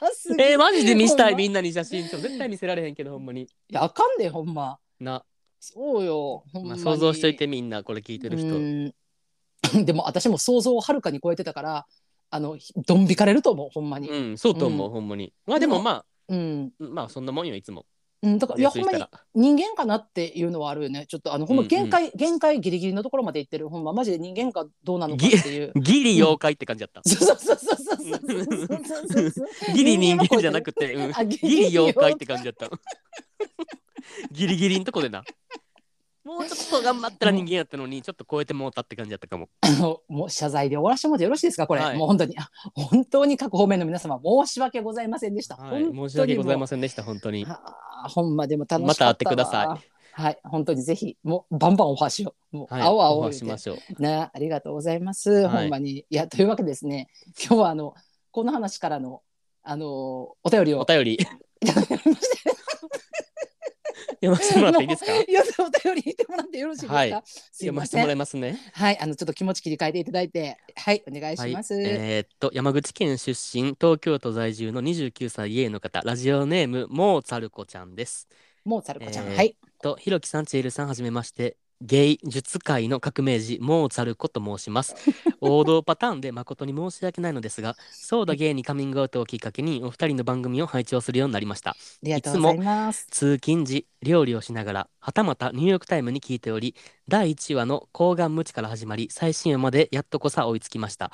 [0.00, 2.04] ばすぎえー、マジで見したいみんなに写真。
[2.04, 3.42] 絶対見せられへんけどほんまに。
[3.42, 4.78] いやあかんでほんま。
[5.00, 5.24] な、
[5.60, 8.48] そうよままあ、に想像しといてみんなこれ聞いてる人。
[8.48, 8.94] うん
[9.84, 11.86] でも私も想像をはるかに超えてたから
[12.30, 15.32] あのどん引かれると思うほんまに、うん、そうと思う、うん、ほんまに。
[15.46, 17.86] まあでもまあ、うん、まあそんなもんよいつも。
[18.20, 21.06] うん、だからいやほんまに人間かなっていうのはあるよね。
[21.06, 22.08] ちょっとあのほんま限界、うん。
[22.08, 23.68] うん、限界ギリギリのところまでいってる。
[23.68, 25.72] ほんまマジで人間かどうなのかっていう。
[25.76, 27.76] ギリ妖怪って感じだった、うん、そうそうそうそ
[29.24, 32.68] うそうギリ人間じゃなくて、うん、ギリ妖怪って感じだった
[34.32, 35.22] ギリギリのとこでな
[36.28, 39.48] もうちょっと頑張ったら人間やったのにちょっと超えてもうたって感じだったかも。
[39.62, 42.38] あ のもう謝罪で終わらせてもらってよろしいですかこれ、はいもう本当に。
[42.38, 47.44] あ本当に各方面の皆様申し訳ございませんでした、はい申し訳ございませんでした本当に。
[47.44, 47.46] ん
[48.10, 49.88] ほんまでも楽しかったわまた会ってください。
[50.12, 52.56] はい本当にぜひもうバンバンオファーしよう。
[52.58, 54.02] もう、はい青々オしましょう。
[54.02, 55.62] ねありがとうございます、はい。
[55.62, 56.00] ほんまに。
[56.00, 57.08] いやというわけでですね。
[57.42, 57.94] 今日はあの
[58.32, 59.22] この話からの
[59.62, 59.86] あの
[60.44, 60.80] お便りを。
[60.80, 61.14] お便り。
[61.60, 62.57] いただきまして
[64.20, 65.12] 読ませてもらっていいですか？
[65.14, 67.10] いやお便り言ってもらってよろしいですか、はい。
[67.52, 68.58] 読ませてもらいんますね。
[68.72, 78.28] はいあのちょっと気持ち切り替えていただいてはいお願いします、はい、えーっと山口県出身東京都在住の29歳 A の方ラジオネームモーツァルコちゃんです。
[78.64, 79.56] もうさるこちゃん、えーはい。
[79.80, 84.94] とひろきさんチエルさんはじめましてゲイ術界の革命児モーツァルコと申します。
[85.40, 91.70] 王道パターンで誠に申し訳ないのですがそうだゲイにカミングアウトをきっかけにお二人の番組を拝聴するようになりました。
[91.70, 93.06] ありがとうございます。
[93.10, 96.74] 通勤時料理をしながらはたまたニューヨークタイムに聞いており
[97.08, 101.10] 第1話の抗がん無知から始まり最新話までやっとこさ追いつきました、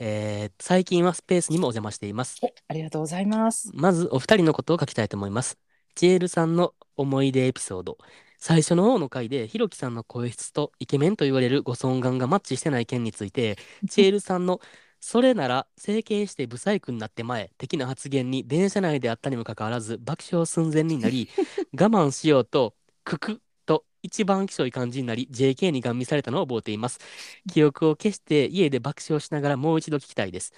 [0.00, 2.38] えー最近はスペースにもお邪魔しています。
[2.68, 3.70] ありがとうございます。
[3.74, 5.58] まずお二人のことを書きたいと思います。
[5.94, 7.98] チエルさんの思い出エピソード。
[8.46, 13.56] 最初の方の回で、ひろきさんの声質とイケメンと言われるご尊顔がマッチしてない件について、
[13.88, 14.60] チエルさんの
[15.00, 21.30] それなら整形してブサイクになって前的な発言に電車内であったにもかかわらず爆笑寸前になり、
[21.72, 26.98] 我慢しようと、ククッと一番きしょい感じになり、JK にガン見されたのを覚えています。
[27.50, 30.52] 記憶を消して家で爆笑しながらもう一度聞きたいです。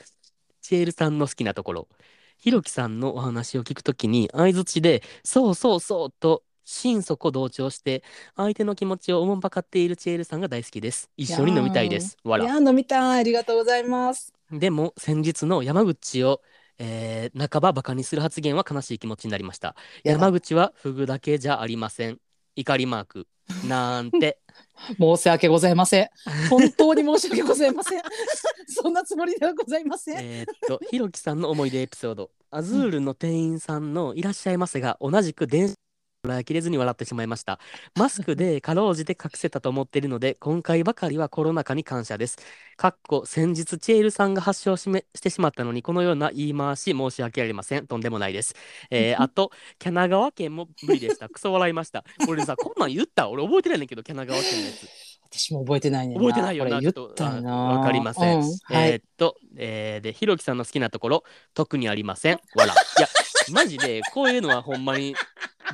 [0.61, 1.89] チエルさんの好きなところ。
[2.37, 8.03] ひろきさんのお話を聞くときに相づちで「そうそうそう」と心底同調して
[8.35, 11.09] 相手の気持ちをおもんぱかっているチエールさんが大好きです。
[11.17, 12.19] 一緒に飲みたいです。
[12.25, 13.21] わいらや飲みたい。
[13.21, 14.35] ありがとうございます。
[14.51, 16.43] でも先日の山口を、
[16.79, 19.77] えー半ばバカにする発言は悲しい気持ちになりました。
[20.03, 20.27] やだ。
[20.27, 22.19] 山口はフグだけじゃありません。
[22.57, 23.27] 怒りマーク。
[23.69, 24.41] なんて。
[24.99, 26.09] 申し訳ございません。
[26.51, 28.03] 本当に申し訳ございません。
[28.67, 30.19] そんなつもりではございません。
[30.19, 32.31] えーっと ひろきさんの思い出エピソード。
[32.51, 35.81] アズールの店員さんの「いらっしゃいませ」が同じく電車こ
[36.27, 37.59] らえきれずに笑ってしまいました。
[37.97, 42.39] マスクでかろうじて隠せたと思っているので今回ばかりはコロナ禍に感謝です。
[42.77, 47.87] かっこ先日チェールさんが発症しめしてしまったのにこのような言い回し申し訳ありません。
[47.87, 48.55] とんでもないです。
[48.91, 51.29] えー あとキャナ川県も無理でした。
[51.29, 52.05] クソ笑いました。
[52.29, 53.29] 俺さこんなん言った？
[53.29, 54.89] 俺覚えてないねんだけどキャナ川県のやつ。
[55.29, 56.81] 私も覚えてないねん覚えてないよな。
[56.81, 57.53] 言ったよな。
[57.53, 58.45] あわかりません、うん。
[58.45, 62.35] はい、えーっと、えーでひろきさんの好きなところ特にありません。
[62.55, 63.09] わらいや
[63.53, 65.15] マジでこういうのはほんまに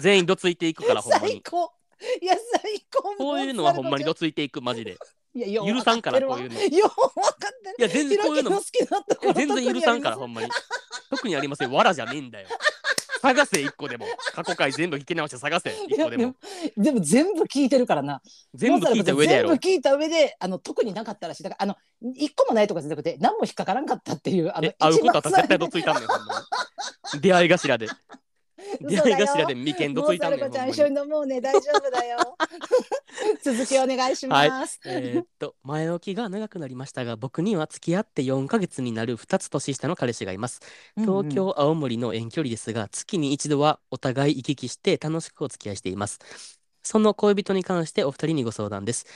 [0.01, 1.43] 全員どついていくから ほんま最に。
[1.43, 1.73] 高
[2.21, 3.17] いや最高。
[3.17, 4.99] こういうのはほんまにどついていくマジで。
[5.35, 6.61] いやよう許さんからこういうの。
[6.61, 7.75] いよう分かってる。
[7.79, 10.49] や全然こういうのひろきの好きなところ全然許さんからほんんまに。
[11.11, 11.73] 特にありません。
[11.73, 12.49] わらじゃねえんだよ
[13.23, 14.07] 探せ一個でも。
[14.35, 16.35] 過去回全部聞き直して探せ一個でも。
[16.77, 18.21] でも全部聞いてるからな。
[18.53, 19.49] 全部聞いた上でやろ。
[19.51, 21.43] 全部聞いた上であの特になかったらしい。
[21.45, 21.77] だからあの
[22.17, 26.35] 一個もないとかじゃなくて何も引っかからんかったっていうあのえ会うことは絶対どついたんねんほんま
[27.15, 27.21] に。
[27.23, 27.87] 出会い頭で
[28.81, 32.19] 出会い頭で眉間どついたんねんもうちゃん一緒に飲もうね大丈夫だよ。
[33.43, 40.61] 続きお願いします、えーっと前置きが長くなりましたが僕には付き合って4ヶ月になる2つ年下の彼氏がいます。
[40.97, 46.19] 東京、青森の遠距離ですが月に一度はお互い行き来して楽しくお付き合いしています。
[46.83, 49.07] その恋人に関してお二人にご相談です。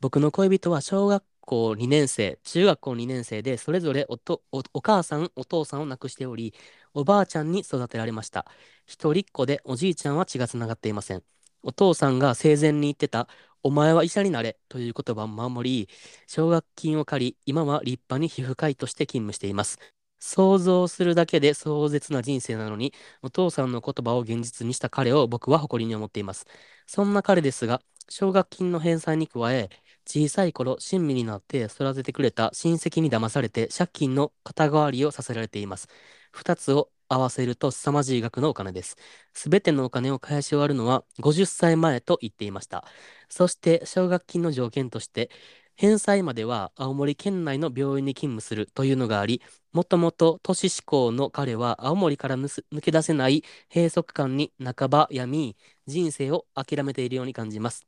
[0.00, 6.54] 僕の恋人は小学校2年生中学校2年生でそれぞれおとおお母さんお父さんを亡くしており
[6.94, 8.46] おばあちゃんに育てられました。
[8.86, 11.22] 一人っ子でおじいちゃんは血がつながっていません。
[11.62, 13.28] お父さんが生前に言ってた
[13.62, 15.88] お前は医者になれという言葉を守り
[16.26, 19.78] 奨学金を借り今は立派に皮膚科医として勤務しています。
[20.20, 26.46] 想像するだけで壮絶な人生なのにお父さんの言葉を現実にした彼を僕は誇りに思っています。
[26.86, 29.70] そんな彼ですが奨学金の返済に加え
[30.06, 35.88] 小さい頃親身になって育ててくれた親戚に騙されて借金の肩代わりをさせられています。
[36.32, 38.96] 二つを合わせると凄まじい額のお金です。
[39.32, 42.84] すべてのお金を返し終わるのは50歳前と言っていました。
[43.28, 45.30] そして奨学金の条件として
[45.76, 49.40] 返済までは青森県内の病院に勤務するというのがあり
[49.72, 57.86] もともと都市志向の彼は青森から抜け出せない閉塞感に半ば病み人生を諦めているように感じます。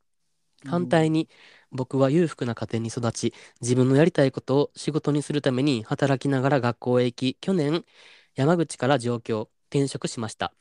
[0.65, 1.29] 反対に
[1.71, 7.83] 僕は裕福な家庭に育ち自分のやりたいことを仕事にするために働きながら学校へ行き去年
[8.35, 10.53] 山口から上京転職しました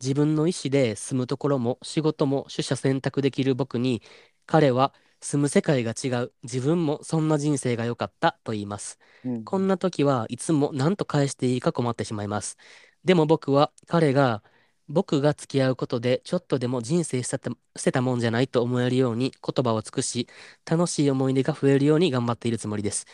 [0.00, 4.02] 自分の意思で住むところも仕事も取捨選択できる僕に
[4.46, 12.56] 彼は住む世界が違う自分もそんな人生が良かったと言いますうんこんな時はいつも何と返していいか困ってしまいます。
[13.04, 14.42] でも僕は彼が
[14.88, 20.28] 僕が付き合うことでちょっとでも人生捨てた捨てたもんじゃないと思えるように言葉を尽くし
[20.68, 23.06] 楽しい思い出が増えるように頑張っているつもりです。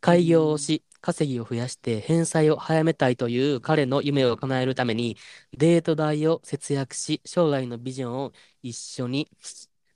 [0.00, 5.16] 開業をし稼ぎを増やして返済を早めたいという彼の夢を叶えるために
[5.56, 8.32] デート代を節約し将来のビジョンを
[8.62, 9.28] 一緒に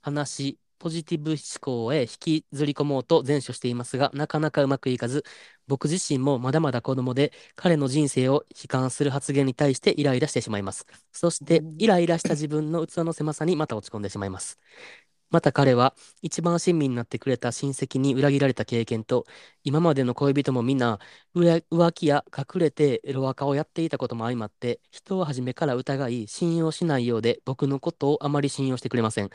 [0.01, 5.23] 話しポジティブ思考へ引きずり込もうと前処していますが、なかなかうまくいかず、
[5.67, 10.85] 僕自身もまだまだ子供で、彼の人生を悲観する発言に対してイライラしてしまいます。
[11.11, 14.59] そしてうん、イライラした自分の器の狭さにまた落ち込んでしまいます。
[15.35, 19.25] また彼は、一番親身になってくれた親戚に裏切られた経験と、
[19.63, 20.99] 今までの恋人もみんな
[21.35, 29.29] 浮浮気や隠れてエロアカをやっていたことも相まって、人を初めから疑い、信用しないようで、僕のことをあまり信用してくれません。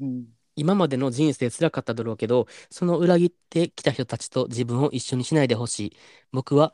[0.00, 5.96] うん今までの人生辛かっただろうけど、その裏切ってきた人たちと自分を一緒にしないでほしい。
[6.32, 6.72] 僕は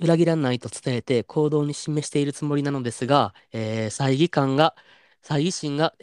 [0.00, 4.74] 裏切らないと伝えて行動に示しているつもりなのですが、えー、猜疑感が、
[5.22, 5.94] 猜疑心が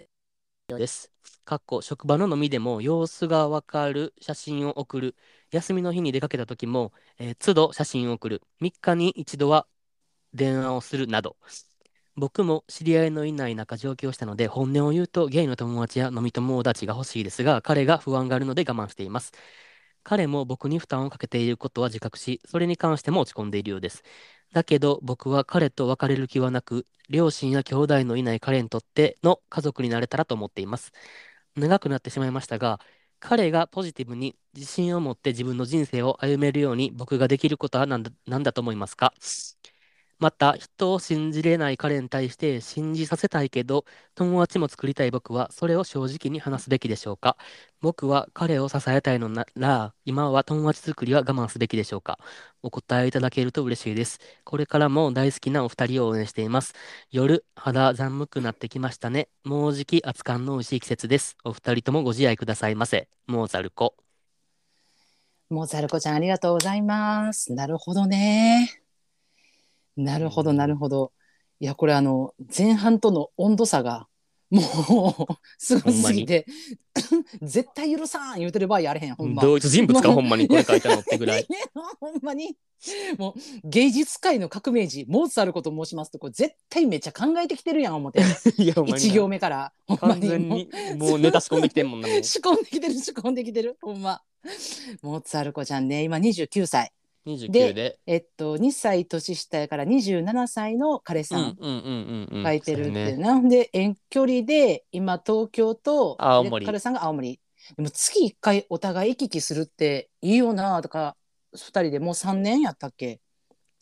[0.68, 1.12] です。
[1.50, 5.16] かっこ職場の飲みでも様子がわかる写真を送る。
[5.50, 8.44] 休みの日に出かけた時も、えー都度写真を送る。
[8.60, 9.66] 3日に一度は
[10.36, 11.38] 電話をするなど。
[12.16, 19.32] 僕も知り合いのいない中上京したので、本音を言うとゲイの友達や飲み友達が欲しいですが、彼が不安があるので我慢しています。
[20.04, 24.04] 彼も僕に負担をかけていることは自覚し、それに関しても落ち込んでいるようです。
[24.54, 30.92] だけど僕は彼と別れる気はなく、両親や兄弟のいない彼にとっての家族になれたらと思っています。
[31.60, 32.80] 長くなってしまいましたが、
[33.20, 39.14] 彼がポジティブに自信を持って自分の人生を歩めるように僕ができることは何だ何だと思いますか？
[40.20, 47.38] また、人を信じれない彼に対して信じさせたいけど、友達も作りたい僕はそれを正直に話すべきでしょうか
[47.82, 52.20] 僕は彼を支えたいのなら、今は友達作りは我慢すべきでしょうか
[52.62, 54.20] お答えいただけると嬉しいです。
[54.44, 56.74] これからも大好きなお二人を応援しています。
[57.12, 59.30] 夜、肌寒くなってきましたね。
[59.46, 61.38] もうじき熱燗の美味しい季節です。
[61.46, 63.08] お二人ともご自愛くださいませ。
[63.28, 63.96] モーザルコ。
[65.50, 67.54] もうザルコちゃんありがとうございます。
[67.54, 68.84] なるほどね。
[70.04, 71.12] なるほどうんなるほど。
[71.60, 74.08] いやこれあの前半との温度差が
[74.50, 76.46] もう すごすぎて
[77.42, 79.44] 絶対許さん言うてる場合やれへんほんま。
[79.44, 81.46] 同一人物か、ほんまにこれ書いたのってぐらい。
[82.00, 82.56] ほんまに
[83.18, 88.22] もう芸術界の革命児モーツァルトと申しますとこれ絶対めっちゃ考えてきてるやん思って
[88.88, 92.08] 一行目からほんま完全にもうネタ仕込んできてんもんな。
[92.24, 94.22] 仕込んできてる仕込んできてるほんま
[95.02, 96.94] モーツァルコちゃんね今29歳
[97.36, 98.00] 29で。
[98.06, 101.58] えっと2歳年下やから27歳の彼さん。
[101.60, 106.66] 書いてるってなんで遠距離で今東京と青森。
[106.66, 107.40] で彼さんが青森。
[107.78, 111.16] でも月1回お互い行き来するっていいよなとか
[111.56, 113.20] 2人でもう3年やったっけ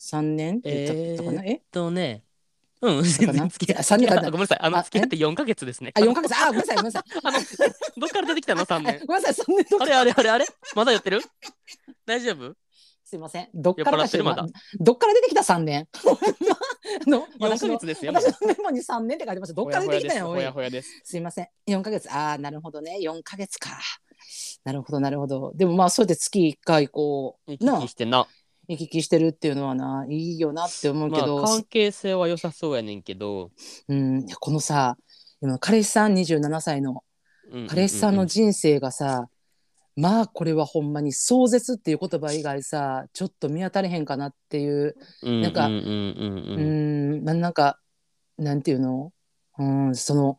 [0.00, 0.58] ？3年？
[0.58, 1.48] って言ったかな、え？
[1.48, 2.22] えっとね、
[2.80, 4.28] うん、全然付き合あ三年かな？
[4.28, 5.90] あごめんなさい、あの、あ付き合って4ヶ月ですね。
[5.94, 6.34] あ4ヶ月。
[6.36, 7.02] あごめんなさいごめんなさい。
[7.24, 7.38] あの、
[7.96, 9.00] どっから出てきたの ?3 年。
[9.06, 10.46] ごめんなさい3年あれあれあれあれ？
[10.76, 11.20] まだやってる？
[12.06, 12.54] 大丈夫？
[13.08, 15.88] すいませんどっからかしら酔っ払ってるまだどっから出てきた3年？
[17.06, 18.12] あの ?4 私のヶ月ですよ。
[18.12, 21.00] 私のメモに3年って書いてましたどっから出てきたんやおいほやほやです。
[21.04, 21.48] すいません。
[21.66, 22.12] 4ヶ月。
[22.12, 22.98] ああ、なるほどね。
[23.00, 23.70] 4ヶ月か。
[24.64, 25.52] なるほど、なるほど。
[25.54, 28.28] でもまあ、そうやって月1回、こう、行きな来してな。
[28.68, 33.52] 行き来してるっていうのはな、いいよなって思うけまあ、ど、関係性は良さそうやねんけど、
[33.88, 34.98] うん、このさ、
[35.40, 37.02] 今彼氏さん27歳の
[37.68, 39.28] 彼氏さんの人生がさ、
[40.00, 47.78] まあこれはほんまに壮絶っていう言葉以外さちょっと見当たれへんかなっていうなんかううんなんか
[48.38, 49.12] なんていうの？
[49.58, 50.38] うんその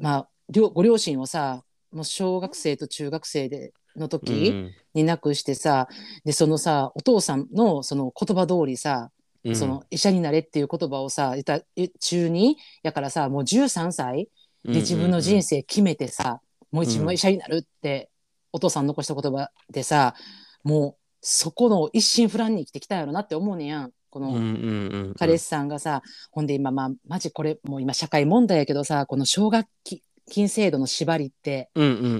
[0.00, 4.08] まあ両ご両親をさもう小学生と中学生でのうん。
[4.08, 5.88] 時に亡くしてさ、
[6.24, 9.10] でそのさお父さんのその言葉通りさ、
[9.44, 9.56] うん。
[9.56, 14.28] その医者になれっていう言葉をさ言ったえ中2やからさもう13歳
[14.64, 16.40] で自分の人生決めてさ、
[16.72, 18.10] もう自分は医者になるって、
[18.54, 20.14] お父さん残した言葉でさ
[20.62, 23.90] もうそこの一心不乱に生きてきたんやろなって思うねやん。
[24.10, 29.66] この彼氏さんがさ、ほんで今まあマジこれもう今社会問題やけどさこの奨学
[30.30, 31.70] 金制度の縛りって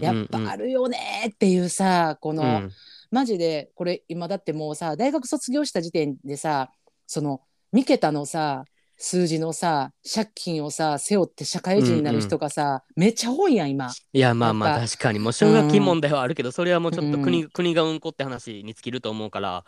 [0.02, 2.70] やっぱあるよねっていうさこの、うん。
[3.12, 6.72] マジでこれ今だってもうさ大学卒業した時点でさ
[7.06, 7.42] その
[7.72, 8.64] 3桁のさ
[8.96, 13.90] 数字のさ借金をさ背負って社会人になる人がさ、めっちゃ多いやん今。
[14.12, 15.18] いやまあまあ確かに。
[15.18, 19.64] もう奨学金問題はあるけど、それはもうちょっと国,、う国がうんこって話に尽きると思うから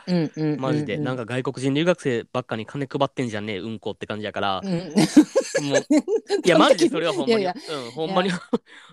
[0.58, 7.42] マジで、なんか外国人留学生ばっかに金配ってんじゃねえうんこって感じやから、いや マジでそれはほんまに。
[7.42, 8.28] いやいうんほんまに。
[8.28, 8.32] い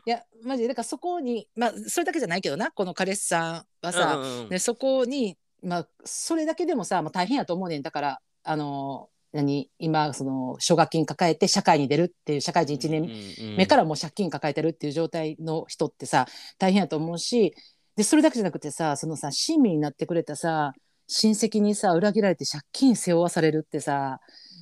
[0.05, 0.69] やマジで。
[0.69, 4.49] だからそこにまあそれだけじゃないけどなこの彼氏さんはさ、うんうんうん。
[4.49, 7.81] でそこにまあそれだけでもさ、まあ、大変やと思うねん。
[7.81, 13.11] だからあの何今その奨学金抱えて社会に出るっていう社会人1年
[13.57, 16.27] 目からもう借金抱えてるっていう状態の人ってさ
[16.59, 17.53] 大変やと思うし
[17.95, 20.73] でそれだけじゃなくてさそのさ親身になってくれたさ
[21.07, 24.19] 親戚にさ裏切られて借金背負わされるってさ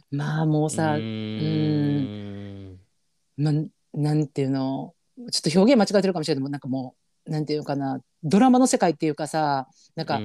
[0.09, 1.99] まあもうさ、うー
[2.73, 2.79] ん。
[3.37, 3.53] まあ、
[3.93, 4.93] なんていうの
[5.31, 6.95] ちょっと表現間違ってるかもしれないけどなんかも
[7.25, 10.19] うなんていうのかなドラマの世界っていうかさなんか、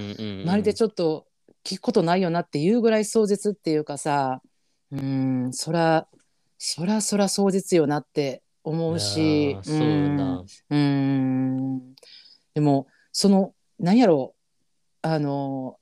[0.44, 1.26] まるでちょっと
[1.66, 4.40] 聞くことないよなっていうぐらい壮絶っていうかさ
[4.92, 6.06] うんそら
[6.58, 11.94] そらそら壮絶よなって思うしそうなうん。
[12.54, 14.34] でもその何やろ
[15.02, 15.76] うあの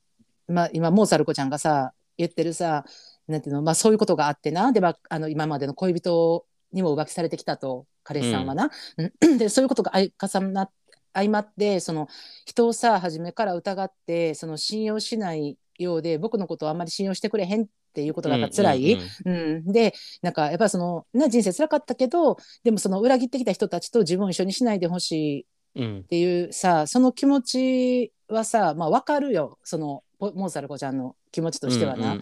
[0.48, 2.84] まあ今モーツァルコちゃんがさ言ってるさ
[3.28, 8.70] なんていうのまあそういうことがあってなで、まあ、あの今までの恋人にも浮気されてきたと彼氏さんはな。
[8.98, 9.38] うん。
[9.38, 10.10] でそういうことが相
[10.40, 10.70] 重な
[11.14, 12.08] 相まってその
[12.44, 25.46] 人をさ初めから疑ってその信用しないようで僕のことをあんまり信用してくれへんっていうことがやっぱ辛い、うんでなんかやっぱその、ね、人生辛かったけどでもその裏切ってきた人たちと自分を一緒にしないでほしい
[25.80, 29.58] っていうさ、その気持ちはさ、まあ、分かるよ。
[29.64, 32.14] そのモーツァルコちゃんの気持ちとしてはな。
[32.14, 32.20] だ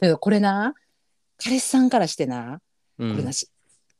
[0.00, 0.74] けどこれな
[1.36, 2.60] 彼氏さんからしてな、
[2.96, 3.48] これなし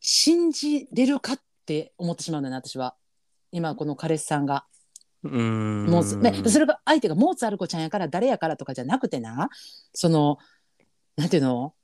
[0.00, 2.94] 信じれるかって思ってしまうんだよな私は。
[3.52, 4.64] 今この彼氏さんが。
[5.24, 5.86] うん。
[5.86, 9.48] もうね、それが相手がモーツァルコちゃんやから誰やからとかじゃなくてな
[9.92, 10.38] その
[11.16, 11.74] なんていうの？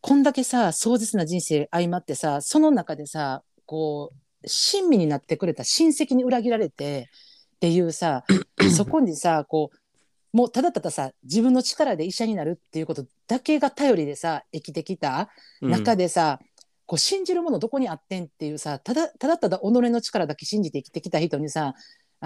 [0.00, 7.08] こんだけさ壮絶な人生相まってさその中でさこう親身になってくれた親戚に裏切られて
[7.56, 8.22] っていうさ
[8.76, 15.30] そこにさこうもうただたださ自分の力で医者になるっていうことだけが頼りでさ生きてきた
[15.62, 16.38] 中でさ、
[16.86, 21.74] こう信じるものどこにあってんっていうさただただただ己の力だけ信じて生きてきた人にさ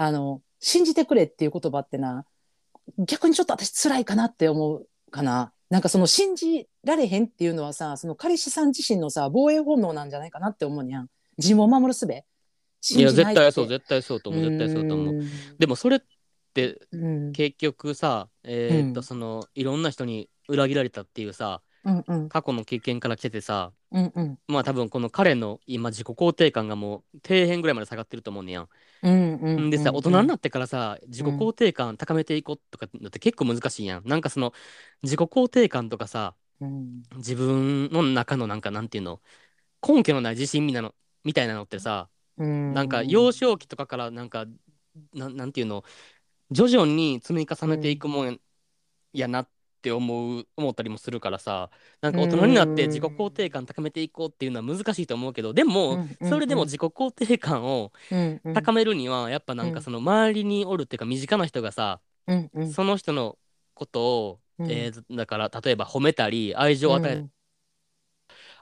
[0.01, 2.25] あの信じてくれっていう言葉ってな
[2.99, 5.51] 逆にちょっと私辛いかなって思うかな。
[5.69, 11.09] なんかその信じられへんっていうのはさその彼氏さん自身のさ防衛本能なんじゃないかなって思うにゃん。
[11.37, 12.25] 自分を守るすべ
[12.91, 15.23] いや絶対そう絶対そうと思う絶対そうと思う。
[15.59, 15.99] でもそれっ
[16.53, 16.79] て
[17.33, 28.69] 結局さ、えー、っとそのいろんな人に裏切られたっていうさ、うんうん、過去の経験から来ててさ、うんうん、まあ多分この彼の今自己肯定感がもう底辺ぐらいまで下がってると思うねやん。
[29.01, 34.07] うんうんうん、でさ大人になってからさ自己肯定感高めていこうとかって結構難しいやん。
[34.07, 34.53] なんかその
[35.01, 39.21] 自己肯定感とかさ、うん、自分の中のなんかなんていうの
[39.87, 44.45] 根拠のない自信みたいなのみたいなのってさ、うん、なんか幼少期とかからなんか
[45.13, 45.83] ななんていうの
[46.51, 48.39] 徐々に積み重ねていくもん
[49.13, 51.71] やなってって思う思ったりもするからさ
[52.01, 57.91] なんか大人になって自己肯定感高めていこうっていうのは難しいと思うけどでもそれでも自己肯定感を
[58.53, 62.01] 高めるにはやっぱなんかその周りにおるっていうか身近な人がさ
[62.71, 63.37] その人の
[63.75, 67.27] ことをえーだから例えば褒めたり愛情を与える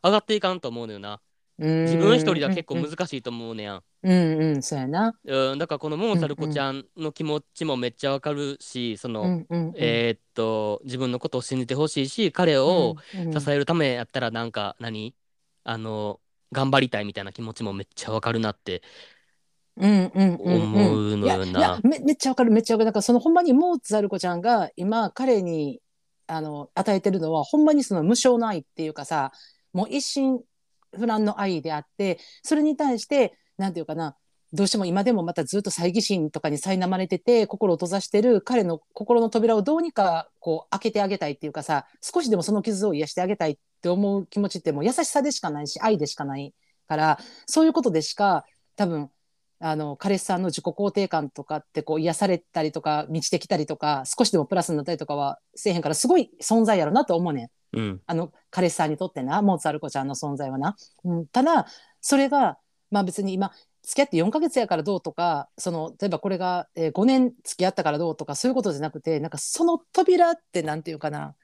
[0.03, 1.21] 上がっていかんと思うのよな。
[1.59, 3.83] 自分一人では結構難しいと思うねやん。
[4.03, 5.15] うんうんそうやな。
[5.25, 9.43] うん、だからこのモーツァルコちゃんの気持ちもめっちゃわかるし、その、
[9.75, 15.15] えー、っと自分のことを信じてほしいし彼を支えるためやったらなんか何？
[15.63, 16.19] あの
[16.51, 18.81] 頑張りたいみたいな気持ちもめっちゃわかるなって
[19.75, 21.79] 思うのよな。
[21.83, 22.85] めめっちゃわかるめっちゃわかる。
[22.85, 25.81] だからそのほんまにモーツァルコちゃんが今彼に
[26.27, 29.31] あの与えてるのはほんまにその無償の愛っていうかさ
[29.73, 30.39] もう一心
[30.97, 34.15] 不乱の愛であってそれに対して何て言うかな
[34.53, 46.53] どうしても今でもまたずっと猜疑心とかに苛まれてて心を閉ざしてる彼の心の扉をどうにかこう開けてあげたいっていうかさ少しでもその傷を癒してあげたいって思う気持ちってもう優しさでしかないし愛でしかない
[46.87, 48.45] からそういうことでしか
[48.77, 49.09] 多分
[49.59, 57.49] あの彼氏さんの自己肯定感とかってこう癒されたりとか満ちてきたりとか少しでもプラスになったりとかはせえへんからすごい存在やろなと思うねん。
[58.05, 61.67] あの彼氏さんにとってなモーツァルコちゃんの存在はな、うん、ただ
[62.01, 62.57] それが
[62.91, 63.51] まあ別に今
[63.83, 71.35] 付き合って4ヶ月やからどうとかその例えばこれが、えー、5年付き合ったからどうとかそういうことじゃなくてなんかその扉ってなんていうかな。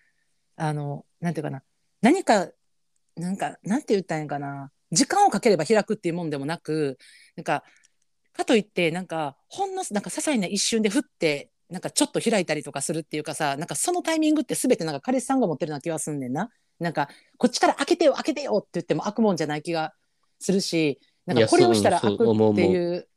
[0.56, 1.64] あのなんていうかな。
[2.02, 2.50] 何か
[3.16, 4.72] なんかなんて言ったんやかな。
[4.92, 6.98] 時間をかければ開くっていうもんでもなく
[7.36, 7.64] なんか
[8.34, 16.49] かといってなんかほんのなんか些細な一瞬でふってなんかちょっと開いたりとかするっていうかさなんかそのタイミングって全てなんか彼氏さんが持ってるような気がすんねんな。
[16.80, 17.07] なんか
[17.38, 19.93] こっちから開けてよ開けてよって言っても開くもんじゃない気が
[20.39, 23.07] するしなんかこれをしたら開くっていう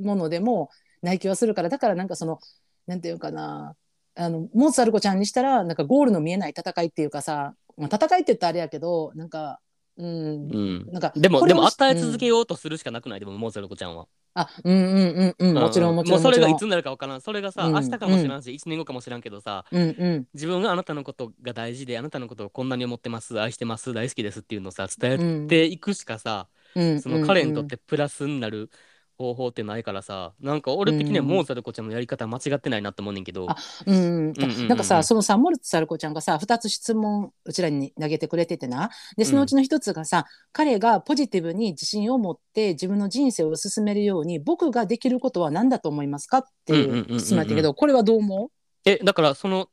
[0.00, 0.70] ものでも
[1.02, 2.38] ない気はするからだからなんかその
[2.86, 3.74] なんていうかな
[4.16, 9.60] あのモーツァルコちゃんにしたらなんかゴールの見えない戦いっていうかさ、まあ、戦いって言ったらあれやけどなんか
[9.98, 14.06] うん、うん、なんかでもでも与え続けようとするしかなくない、うん、でもモーツァルコちゃんは。
[14.36, 15.54] あうんうんうんうん。
[15.54, 17.20] もちろんもちろんもうそれがいつになるか分からん。
[17.20, 28.70] それがさ、うん、明日かもしれんし、うん、1年後かもしれんけどさ、うんうん、自分があなたのことが大事であなたのことをこんなに思ってます愛してます大好きですっていうのをさ伝えていくしかさ、うん、その彼にとってプラスになる
[29.18, 31.28] 方法ってないからさなんか俺的にはうん。
[31.28, 33.56] モーツァルコちゃんのやり方間違ってないなって思うねんけど、あ
[33.86, 34.04] うん、うん。
[34.04, 38.90] うんうんなんかさそのさモルツァルコちゃんがさ2つ質問うちらに投げてくれててな。
[39.16, 48.50] でそのうちの1つがさ、彼がポジティブに自信を持って自分の人生を進めるように僕ができることは何だと思いますかってうんうんうんうんうんいう質問やったけどこれはどう思
[48.84, 49.68] えだからその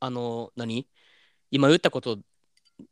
[0.00, 0.86] あの何？
[1.50, 2.18] 今言ったこと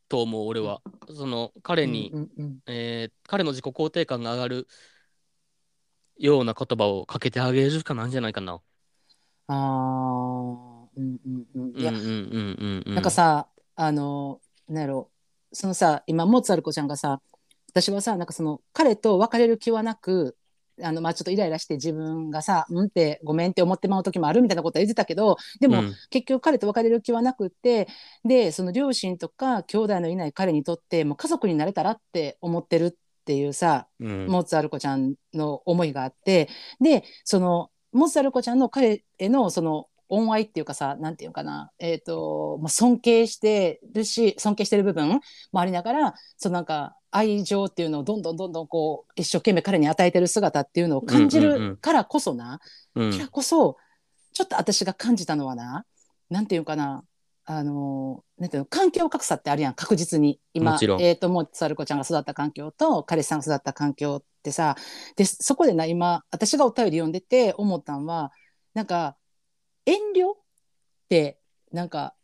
[0.09, 0.81] と思う俺は。
[1.15, 2.59] そのう彼に、うんうんうん。
[2.67, 4.69] えー彼の自己肯定感が上がる
[6.19, 8.61] ような言葉をかけてあげるしかなんじゃないかな。
[9.49, 12.11] あーうんうんうんいや、うんうんうん
[12.59, 12.95] うんうん。
[12.95, 15.11] なんかさあのなんやろ
[15.53, 17.21] そのさ今モーツァルコちゃんがさ
[17.71, 20.37] 私はさなんかその彼と別れる気はなく
[20.83, 27.89] あのまあちょっとイライラして自分がさ「うん」ってごめんって思ってまう時もあるみたいなことは言ってたけどでも、うん結局彼と別れる気はなくって
[28.25, 34.27] でその両親とか兄弟のいない彼にとってもう家族になれたらって思ってるっていうさ、うん。
[34.29, 36.49] モーツァルコちゃんの思いがあって
[36.81, 45.21] でそのモーツァルコちゃんの彼へのその恩愛っていうかさなんていうかな、えー、ともう尊敬してるし尊敬してる部分
[45.51, 51.69] もありながらそのなんか愛情っていうのをどんどんどんどんこう一生懸命彼に与えてる姿っていうのを感じうんうんうん。
[51.71, 52.61] るからこそな、
[52.95, 53.11] うん。
[53.11, 53.77] だからこそ
[54.33, 55.85] ちょっと私が感じたのはな
[56.31, 57.03] なんていうかな
[57.49, 59.75] あのなんていうの環境格差ってあるやん。
[59.75, 60.41] 確実に。
[60.53, 64.75] 今もえー、とモーツァルコちゃんが育った環境と彼氏さんが育った環境ってさ
[65.15, 68.33] でそこでな今私がお便り読んでて思ったんは
[68.75, 69.17] なんか
[69.87, 70.35] 遠慮っ
[71.09, 71.39] て
[71.73, 72.15] なんか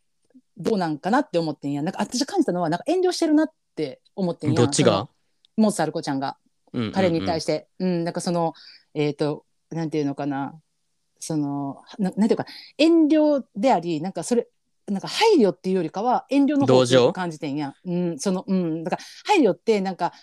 [0.57, 1.81] どうなんかなって思ってんや。
[1.81, 5.07] なんか私感じたのはなんか遠慮してるなって思ってんやどっちが？
[5.55, 6.37] モーツァルコちゃんが。
[6.91, 8.53] 彼に対しして、うんなんかその
[8.93, 10.59] えっ、となんていうのかな。
[11.19, 12.45] そのななんていうか
[12.77, 14.49] 遠慮でありなんかそれ
[14.87, 18.83] なんか配慮っていうよりかは遠慮の方を感じてんや、うん、そのうん。
[18.83, 20.13] だから配慮ってなんか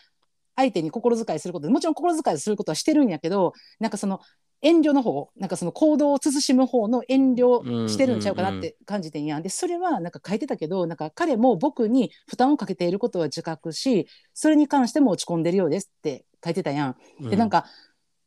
[0.57, 4.21] 相手に心遣いすることでもちろん心遣いすることはしてるんやけどなんかその
[4.63, 16.95] 遠慮の方なんかその行動を慎む方の遠慮してるんちゃうかなって感じてんや、でそれはなんか書いてたけどなんか彼も僕に負担をかけていることは自覚しそれに関しても落ち込んでるようですって書いてたやん。
[16.95, 17.65] てでなんか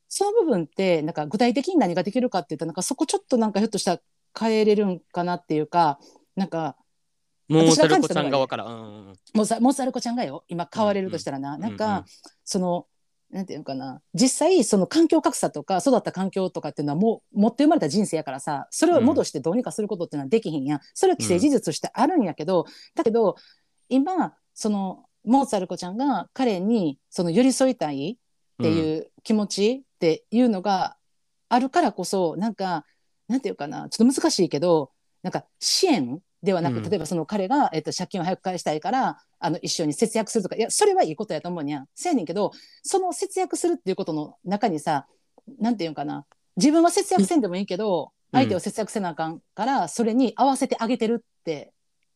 [0.09, 4.01] その部分ってなんか具体的に何ができるかって言ったらなんかそこちょっとなんかひょっとしたら
[4.39, 5.99] 変えれるんかなっていうか
[6.35, 6.75] なんか
[7.49, 8.65] モーツァルコちゃん側から。
[8.65, 9.15] うんうんうん。
[9.33, 10.43] モーツァモーツァルコちゃんがよ。
[10.47, 11.95] 今変われるとしたらな、んなんか、うん。
[11.97, 12.05] うん
[12.43, 12.87] その
[13.33, 13.99] なんていうのかな。
[14.13, 23.35] 実際その環境格差とか育った環境とかっていうのはもう持って生まれた人生やからさそれを戻してどうにかすることっていうのはできひんやん、それは既成事実としてあるんやけど、だけど
[23.89, 30.95] 今そのモーツァルコちゃんが彼にその寄り添いたいっていう気持ちっていうのが
[31.49, 32.85] あるからこそなんか
[33.27, 33.89] なんていうかな。
[33.89, 34.91] ちょっと難しいけど
[35.23, 36.83] なんか支援ではなく、うん。
[36.83, 42.51] 例えばその彼が、えっと、借金を早く返したいからあの一緒に節約するとかいやそれはいいことやと思うにゃせやねんけど
[42.83, 45.07] その節約するっていうことの中にさ
[45.59, 46.25] なんていうのかな
[46.57, 48.39] 自分は節約せんでもいいけど、うん。
[48.39, 51.71] 相手を節約せなあかんからそれに合わせてあげてるって、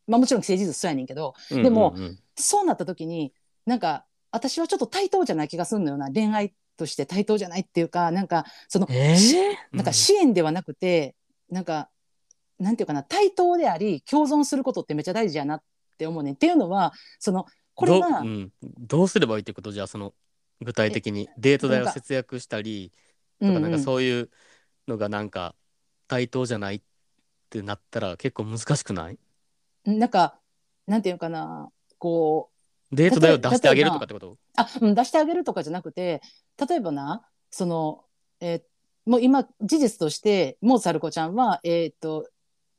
[0.08, 1.96] まあ、もちろん既成事実そうやねんけどうんでも
[2.36, 3.34] そうなった時に
[3.66, 6.12] なんか私はちょっと対等じゃない気がするのよな。
[6.12, 11.16] 恋愛として対等じゃないっていうかなんかその、えしーなんか支援ではなくて、
[11.50, 11.90] なんか
[12.60, 15.62] なんていうかな対等であり共存することってめっちゃ大事やなっ
[15.98, 16.34] て思うねん。
[16.34, 17.46] っていうのはその
[17.76, 18.52] これがどううん。
[18.62, 19.72] どうすればいいってこと？
[19.72, 20.14] じゃあその
[20.62, 22.92] 具体的にデート代を節約したり
[23.40, 24.30] とかなんかそういう
[24.88, 25.54] のがなんか
[26.08, 26.82] 対等じゃないっ
[27.50, 29.20] てなったら結構難しくない？
[29.86, 30.40] なんか
[30.88, 32.50] なんていうかなこ
[32.92, 34.38] うデート代を出してあげるとかってこと？
[34.56, 36.22] あ、うん、出してあげるとかじゃなくて
[36.68, 38.04] 例えばなその、
[38.40, 38.62] えー
[39.10, 42.28] もう今事実としてモーツァルコちゃんは、えー、と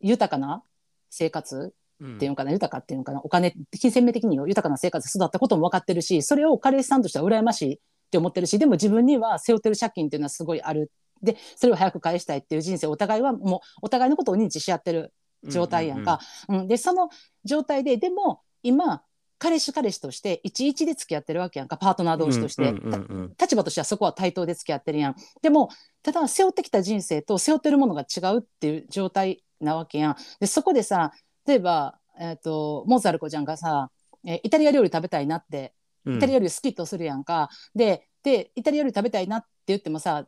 [0.01, 0.63] 豊かな
[1.11, 2.17] 生活うん。
[2.17, 7.79] っていうのかな、豊かっていうのかなお金金銭面的によ豊かな生活で育ったことも分かってるしそれを彼氏さんとしては羨ましいっ
[8.11, 10.91] て思ってるしでも自分には背負ってる借金っていうのはすごいある。
[11.21, 15.13] でそれを早く返したいっていう人生お互いはもうお互いのことを認知し合ってる
[15.45, 16.21] 状態やんか。
[16.49, 17.11] うんでその
[17.45, 19.03] 状態ででも今
[19.39, 25.17] 彼氏彼氏として11で付き合ってるわけやんかパートナー同士として、うんうんうんうん立場としてはそこは対等で付き合ってるやん。
[25.43, 25.71] でも
[26.03, 30.17] ただ背負ってきた人生と背負ってるものが違うっていう状態なわけやん。
[30.41, 31.13] でそこでさ
[31.47, 33.91] 例えば、えー、とモーツァルコちゃんがさ、
[34.25, 36.17] えーイタリア料理食べたいなってうん。
[36.17, 40.27] イタリア料理好きとするやんか、ででイタリア料理食べたいなって言ってもさ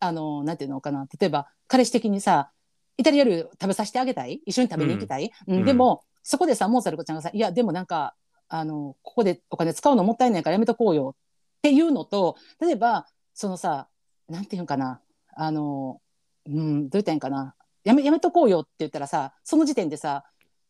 [0.00, 1.06] あのなんていうのかな。
[1.18, 2.50] 例えば彼氏的にさ
[2.96, 4.42] イタリア料理食べさせてあげたい？
[4.46, 5.58] 一緒に食べに行きたい、うん。
[5.58, 5.64] うん。
[5.64, 8.14] でもそこでさモーツァルコちゃんがさいやでもなんか
[8.48, 11.16] あのここでお金使うのもったいないからやめとこうよ
[11.58, 13.88] っていうのと例えばそのさ
[14.28, 15.00] なんていうんかな。
[15.34, 16.00] あの、
[16.46, 17.54] うん、どう言ったらいいんかな
[17.84, 20.24] やめやめとこうよって言ったらさその時点でさ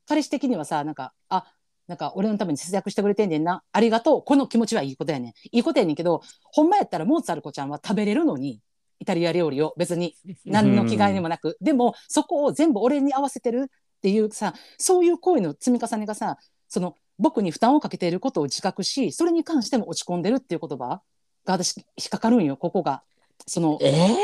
[0.07, 1.45] 彼氏的にはさなんかあ
[1.89, 3.63] なんか俺のために節約してくれてんねんな。
[3.73, 4.23] ありがとう。
[4.23, 5.33] この気持ちはいいことやねん。
[5.51, 8.61] いいことやねんけどほんまやったらモーツァルコちゃんは食べれるのに
[9.01, 9.75] イタリア料理を。
[9.77, 10.15] 別に
[10.47, 16.39] 何の気概にもなく、でもそこを全部俺に合わせてるっていうさそういう行為の積み重ねがさ
[16.69, 21.03] その僕に負担をかけていることを自覚しそれに関しても落ち込んでるっていう言葉
[21.45, 23.03] が私引っかかるんよここが。
[23.47, 24.15] そのえー、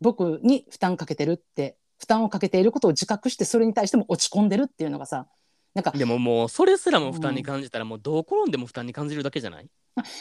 [0.00, 5.26] 僕に負担かけてるって負担をかけていることを自覚してそれに対しても落ち込んでるっていうのがさ
[5.74, 9.68] なんかでももうそれすらも負担に感じたらもうどう転んでも負担に感じるだけじゃない？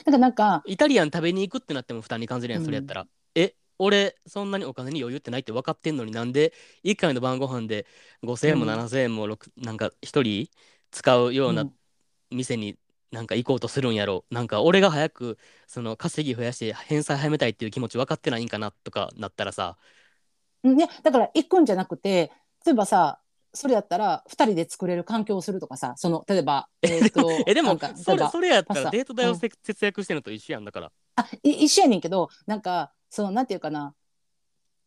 [0.06, 3.08] なんかなんかイタリアン食べに行くってなっても負担に感じるやん、うんそれやったら。
[3.36, 6.52] え俺そんなにお金に余裕ってないって分かってんのになんで
[6.84, 7.86] 1回の晩ご飯で
[8.24, 8.68] 5,000円もうん。
[8.70, 10.50] 7,000円も6なんか1人
[10.92, 11.74] 使うよううなん。
[12.32, 12.78] 店に
[13.12, 14.26] なんか行こうとするんやろ。
[14.32, 19.78] なんか俺が早くその稼ぎ増やして返済早めたいっていう気持ち分かってないんかなとかなったらさ
[20.64, 22.32] うんいやだから行くんじゃなくて
[22.66, 23.20] 例えばさ
[23.54, 30.92] それやったら2人で作れる環境をするとかさその例えばえーとえでもそれそれやったらデート代をうんせ節約してるのと一緒やんだから。
[31.16, 33.96] あい一緒やねんけどなんかそのなんていうかな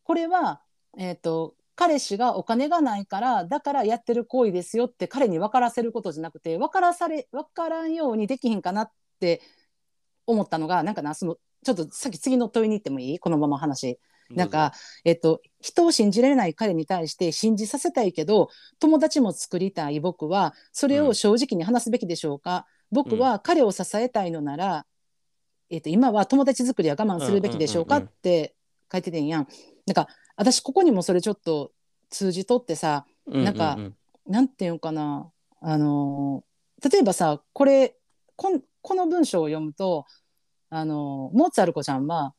[0.03, 0.61] これは
[0.97, 9.41] えっ、と彼氏がお金がないからだからやってる行為ですよって彼に分からせることじゃなくて分からされ分からんようにできひんかなって
[10.27, 13.19] 思ったのがなんかなそのちょっとさっき次の問いに行ってもいい？
[13.19, 13.99] このまま話。
[14.35, 14.73] なんか、
[15.03, 24.85] えっと、人を信じられない彼に対して信じさせたいけど友達も作りたい僕はそれを正直に話すべきでしょうか、僕は彼を支えたいのなら、
[25.69, 27.97] えっと、今は友達作りは我慢するべきでしょうか？
[27.97, 28.09] うんうんうんうん。
[28.09, 28.55] って
[28.91, 29.47] 書いててんやん。
[29.85, 31.71] なんか私ここにもそれちょっと
[32.09, 33.95] 通じとってさうなんかうう
[34.27, 35.29] なんていうのかな？
[35.61, 37.95] あのー例えばさこれ
[38.35, 40.05] こんこの文章を読むと
[40.69, 42.33] あのーモーツァルコちゃんは、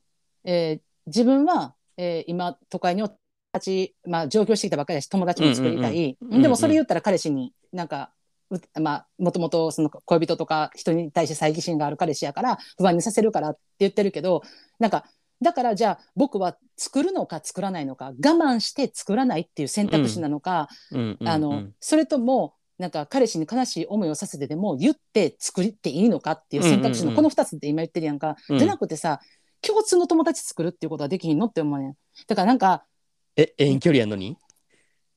[0.44, 3.18] えー自分は、えー今都会にお友
[3.52, 8.10] 達、まあ、上京してきたばっかりだし友達も作りたい、うんうんうんでもそれ言ったら彼氏になんか
[8.50, 14.42] うまあもともとその恋人とか人に対して猜疑心がある彼氏やから不安にさせるからって言ってるけど
[14.78, 15.04] なんか
[15.42, 28.58] だからじゃあ僕は作るのか作らないのか我慢して作らないっていう選択肢なのか、うんうんうんあのそれともなんか彼氏に悲しい思いをさせてでも言って作っていいのかっていう選択肢うんうんうんのこの2つって今言ってるやんか、うん。
[28.58, 29.20] じゃなくてさ
[29.66, 31.94] 共通の友達作るっていうことはできひんのって思うねん。
[32.26, 32.84] だからなんか
[33.36, 34.36] え遠距離やのに？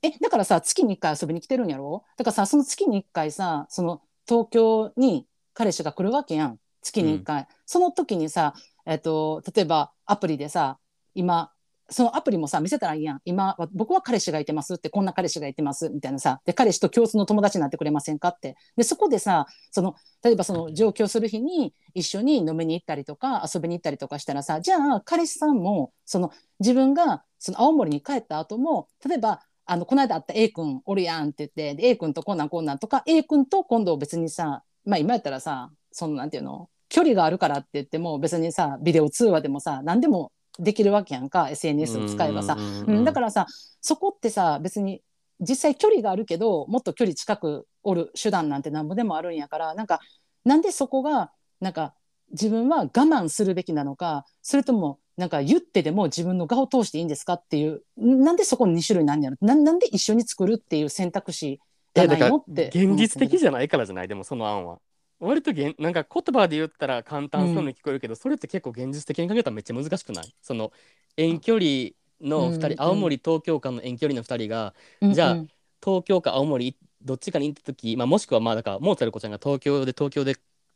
[0.02, 2.04] えだからさ月に1回遊びに来てるんやろ？
[2.18, 6.60] だからさその月に1回さその東京に彼氏が来るわけやん。
[6.82, 8.54] 月に1回、その時にさ、
[8.86, 10.78] えっと例えばアプリでさ
[11.16, 11.52] 今
[11.90, 13.22] そのアプリもさ見せたらいいやん。
[13.26, 16.42] 今は僕は彼氏がいてますってこんな彼氏がいてますみたいなさ。
[16.46, 18.56] で彼氏と共通の友達になってくれませんかって。
[18.76, 43.46] でそこでさその例えばその上京する日に一緒に飲みに行ったりとか遊びに行ったりとかしたらさじゃあ彼氏さんもその自分がその青森に帰った後も例えばあのこの間会った A 君おるやんって言ってで A 君とこんなんこんなんとか A 君と今度別にさまあ今やったらさそのなんていうの距離があるからって言っても別にさビデオ通話でもさ何でもできるわけやんか SNS を使えばさ、うん、だかららさ
[43.82, 45.02] そこってさ別に
[45.40, 50.00] 実際距離があるけどもっと距離近くおる手段なんてなんぼでもあるんやからなんか
[50.46, 51.94] なんでそこがなんか
[52.32, 59.38] 自分は我慢するべきなのかそれともなんか言ってでも自分の顔を通していいんですかっていうなんでそこに2種類なんやろ？
[59.42, 61.60] ななんで一緒に作るっていう選択肢
[61.94, 64.08] がないのって現実的じじゃないからじゃない？
[64.08, 64.80] でもその案は
[65.20, 70.34] 割とげんなんか言葉で言ったら簡単そうに聞こえるけど、それって結構現実的に考えたらめっちゃ難しくない？
[70.42, 70.72] その
[71.18, 71.92] 遠距離
[72.22, 72.72] の2人、うん。
[72.74, 72.82] うん。
[72.82, 75.46] 青森東京間の遠距離の2人がじゃあ
[75.84, 80.36] 東京か青森どっちかに行った時、まあ、もしくはまあだからモーツァルコちゃんが東京で東京で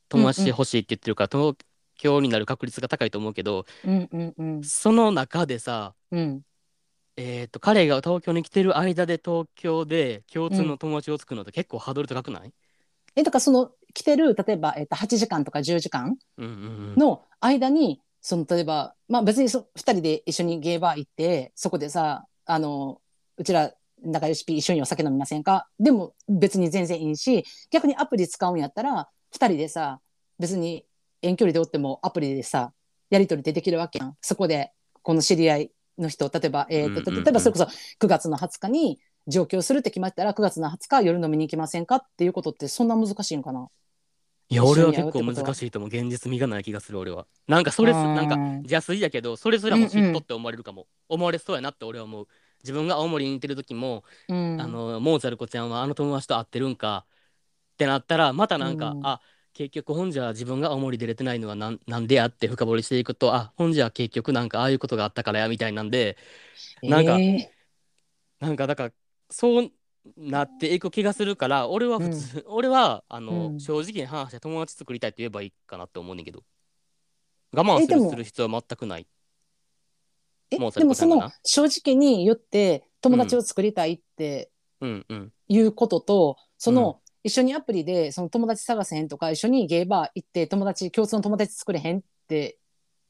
[0.10, 1.56] 友達欲しいって言ってるから、東
[1.98, 4.64] 京になる確率が高いと思うけどうんうんうん。
[4.64, 6.42] その中でさうん。
[7.18, 12.54] えー、と彼が東京に来てる間で東京で共通の友達を作るのって結構ハードル高くない、
[13.16, 23.02] えだからその来てる例えば、えっと、8時間とか10時間の間にその例えば、まあ、別にそ2人で一緒にゲーバー行ってそこでさあの
[23.38, 23.72] うちら
[24.04, 25.68] 仲良しピ一緒にお酒飲みませんか？
[25.80, 30.00] でも別に全然いいし逆にアプリ使うんやったら2人でさ
[30.38, 30.86] 別に
[31.22, 32.72] 遠距離でおってもアプリでさ
[33.10, 34.16] やり取りでできるわけやん。
[34.22, 34.72] そこで
[35.02, 37.66] この知り合いの人例えば、えーとうんうんうん例えばそれこそ
[38.00, 43.70] 9月の20日に上京するって決まったら9月の20日夜飲みに行きませんかっていうことってそんな難しいんかな？
[44.50, 45.90] いや俺は結構難しいと思う。
[45.90, 47.28] 現実味がない気がする俺は。
[47.48, 52.28] なんかそれなんか邪推やけどそれすらも嫉妬って思われるかも、思われそうやなって俺は思う。
[52.64, 54.60] 自分が青森にいてる時も、うん。
[54.60, 57.06] あのモーツァルコちゃんはあの友達と会ってるんか
[57.74, 59.06] ってなったらまたなんか、うん。
[59.06, 59.22] あ
[59.54, 66.18] 結局ほんじゃ自分が青森出れてないのはなんなんでやって深掘りしていくとあほんじゃ結局なんかああいうことがあったからやみたいなんで
[66.82, 67.52] なんかえ
[68.40, 68.92] なんかだから
[69.30, 69.72] そう
[70.18, 73.60] なっていく気がするから俺は普通、俺はあの、うん。
[73.60, 76.44] 正直に話して友達作りたいって言えばいいかなって思うねんけど。
[77.52, 79.08] 我慢するする必要は全くない。
[80.52, 84.50] えモーツァでもその正直に言って友達を作りたいって
[84.82, 85.34] うんうん。
[85.48, 92.58] いうことと、その、一緒にアプリでその友達探せへんとか一緒にゲイバー行って友達共通の友達作れへんって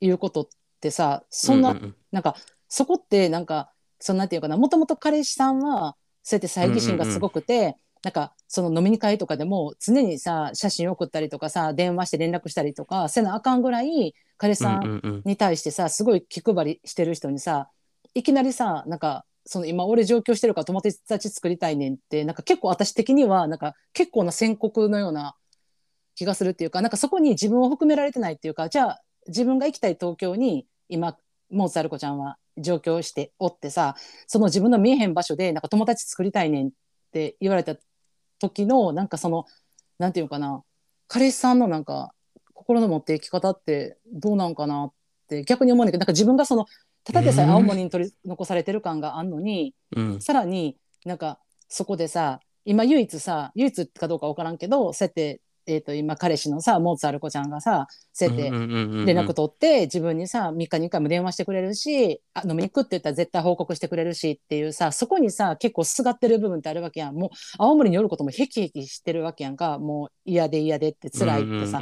[0.02, 0.48] いうことっ
[0.82, 2.36] てさそんな、ううなんか
[2.68, 15.22] そこってなんかそんなんていうかなもともと彼氏さんはそうやって猜疑心がすごくて、なんかその飲みに会とかでも常にさ写真送ったりとかさ電話して連絡したりとかせなあかんぐらい彼氏さんうんうんうん。
[15.26, 17.70] に対してさすごい気配りしてる人にさ
[18.14, 25.36] いきなりさなんかその今俺上京してるから友達作りたいねんってなんか結構私的にはなんか結構な宣告のような
[26.16, 31.18] 気がするっていうかなんかそこに自分を含められてないっていうかじゃあ自分が行きたい東京に今
[31.50, 33.96] モーツァルコちゃんは上京しておってさ
[34.28, 36.72] その自分の見えへん場所でなんか友達作りたいねんっ
[37.12, 37.76] て言われた
[38.40, 39.46] 時のなんかその
[39.98, 40.64] なんていうのかな
[41.08, 42.12] 彼氏さんのなんか
[42.54, 44.94] 心の持っていき方ってどうなんかなっ
[45.28, 46.66] て逆に思うんだけどなんか自分がその
[47.04, 47.52] ただでさえうん。
[47.52, 50.22] 青森に取り残されてる感があんのに、うん。
[50.22, 67.16] さらになんかそこでさ今唯一さ唯一かどうか分からんけどそうやって、えー、と今彼氏のさモーツァルコちゃんがさそうやって連絡取って自分にさ3日に1回も電話してくれるしあ飲みに行くって言ったら絶対報告してくれるしっていうさそこにさ結構すがってる部分ってあるわけやん。
[67.16, 69.78] もう青森に寄ることもヘキヘキしてるわけやんか。
[69.78, 71.82] もう嫌で嫌でって辛いってさ。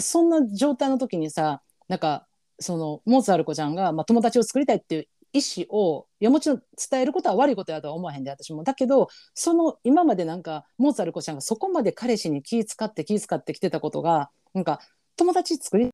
[0.00, 2.26] そんな状態の時にさなんか
[2.60, 8.62] そのモーツァルコちゃんが、まあ、友達を作りたいっていう意思をいやもちろん伝えることは悪いことやとは思わへんで私も。
[8.62, 14.80] だけどその今までなんかモーツァルコちゃんがそこまで彼氏に気使って気使ってきてたことがなんか
[15.16, 15.88] 友達作りっ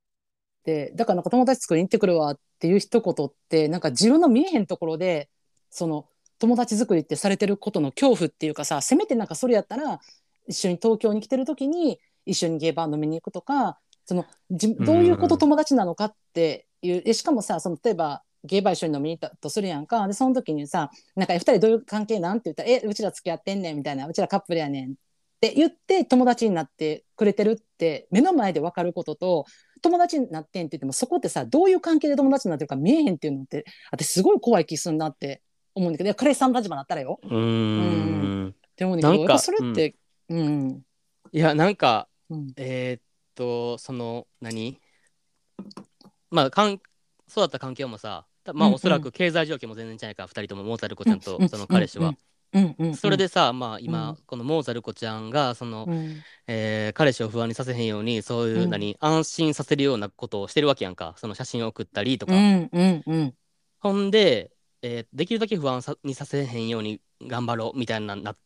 [0.64, 5.30] てだからなんか友達作りに行ってくるわっていう一言ってなんか自分の見えへんところで
[5.70, 6.06] その
[6.38, 10.00] 友達作りってされてることの恐怖っていうかさせめてなんかそれやったら
[10.48, 20.06] 一緒に東京に来てる時に一緒にゲーバー飲みに行くとかそのじどういうこと友達なのかっていうでしかもさその例えばゲーバー一緒に飲みに行ったとするやんか。
[20.06, 24.94] でその時にさ「なんか2人どういう関係なん?」って言ったら「えうちら付き合ってんねん」みたいな「うちらカップルやねん」っ
[25.40, 29.46] て言って友達になってくれてるって目の前で分かることと
[29.82, 35.42] 友達になってんって言ってもそこってさどういう関係で友達になってるか見えへんっていうのって私すごい怖い気すんなって
[35.74, 37.18] 思うんだけどいや彼氏さんの立場になったらよ。
[37.22, 38.48] うーん。
[38.48, 39.96] って思うんだけどそれって
[40.28, 40.82] うん。
[41.32, 42.52] いやなんかうん。
[42.56, 43.02] えーっ
[43.34, 44.78] とその何？
[46.30, 46.80] まあかん
[47.26, 52.14] そうだった環境もさたまあおそらく経済状況も全然違うから2人ともモーツァルコちゃんとうんその彼氏は。
[52.96, 56.16] それでさまあう今んこのモーツァルコちゃんがそのうん。
[56.46, 58.70] えー彼氏を不安にさせへんようにそういううん。
[58.70, 61.14] 何安心させるようなことをしてるわけやんか。
[61.16, 62.32] その写真を送ったりとか。
[63.78, 68.38] ほんでえーできるだけ不安さにさせへんように頑張ろうみたいななっ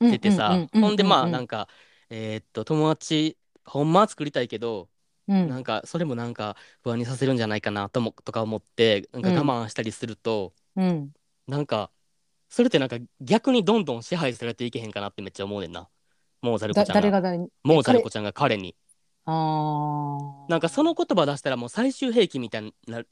[0.00, 0.66] ててさ。
[0.72, 1.72] ほんでまあなんか、か
[2.10, 4.88] えーっと友達ほんまは作りたいけど
[5.32, 5.48] うん。
[5.48, 9.36] なんかそれもなんか不安にさせるんじゃないかなともとか思ってなんかうん。
[9.36, 11.12] 我慢したりすると、うん、
[11.46, 11.90] なんか
[12.48, 15.88] それってなんか逆にどんどん支配されていけへんかなってめっちゃ思うねんな。
[16.42, 17.10] モーザルコだちゃんが。
[17.10, 18.74] 誰がモーザルコちゃんが彼に。
[19.24, 20.50] あー。
[20.50, 23.08] なんかその言葉出したらもう最終兵器みたいになる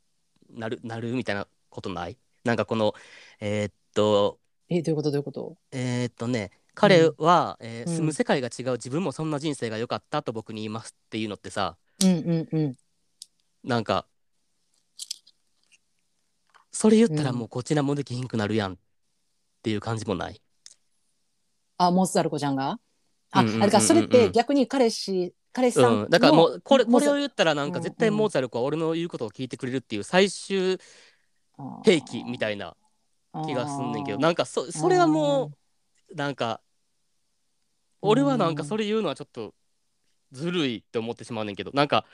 [0.52, 2.18] なるなるみたいなことない？
[2.44, 2.92] なんかこの
[3.38, 5.10] えーっとえどういうこと？
[5.10, 5.56] どういうこと？
[5.70, 7.96] えーっとね彼は、えーうん。
[7.96, 12.76] 住む世界が違う自分もそんな人生が良かったと僕に言いますっていうのってさうんうんうん。
[13.62, 14.06] なんか
[16.72, 17.36] それ言ったらうん。
[17.36, 18.76] もうこちらもできひんくなるやんっ
[19.62, 20.40] ていう感じもない？
[21.76, 22.78] あモーツァルコちゃんが？
[23.32, 30.78] あ、うんうんうんうんあれかそれって逆に彼氏彼氏さんの、うん、だからもうこれこれを言ったらなんかうん絶対モーツァルコは俺の言うことを聞いてくれるっていう最終
[31.84, 32.74] 兵器みたいな
[33.46, 35.52] 気がすんねんけどなんかそそれはも
[36.10, 36.60] うなんか
[38.00, 39.54] 俺はなんかそれ言うのはちょっと
[40.32, 42.04] ずるいって思ってしまうねんけどなんか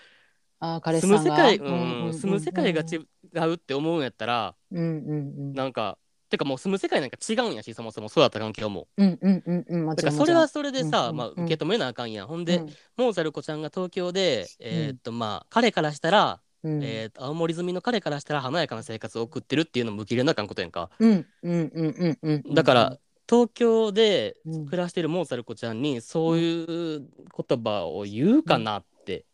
[0.58, 1.30] あー彼氏住さんが。
[1.30, 2.12] む世界ううんうんうんん。
[2.14, 5.08] 住む世界が違うって思うんやったらうんうん。
[5.08, 5.98] うんなんか
[6.28, 8.88] てかもう住む世界なんか違うんやしそもそもそうだった環境も。
[8.96, 9.84] うんうんうんうん。
[9.84, 12.26] もだちろんもちからそれはそれでさ、うんうんまあ、受け止めなあかんやん。
[12.26, 12.66] ほんで、ろん。
[12.96, 16.82] モーザルコちゃんが東京でえーっとまあ彼からしたら、うん。
[16.82, 20.90] えーっと青森住みの彼からしたら華やかな生活を送ってるっていうのも受け入れなあかんことやんか。
[20.98, 22.54] うんうんうんうんうんうん。
[22.54, 22.98] だから
[23.28, 24.66] 東京でうん。
[24.66, 29.24] 暮らしてるモーザルコちゃんにそういう言葉を言うかなって、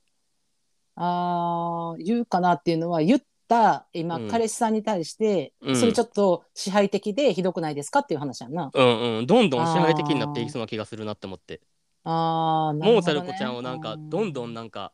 [0.95, 4.29] あー言うかなっていうのは言った今、うん。
[4.29, 5.77] 彼氏さんに対して、うん。
[5.77, 8.71] それちょっと支配的でひどくないですかっていう話やんな。
[8.73, 9.27] うんうん。
[9.27, 11.61] どんどん支配的になっていきそうな気がするなって思って、
[12.05, 12.93] あーなるほどね。
[12.95, 14.93] モーザルコちゃんをなんかどんどんなんか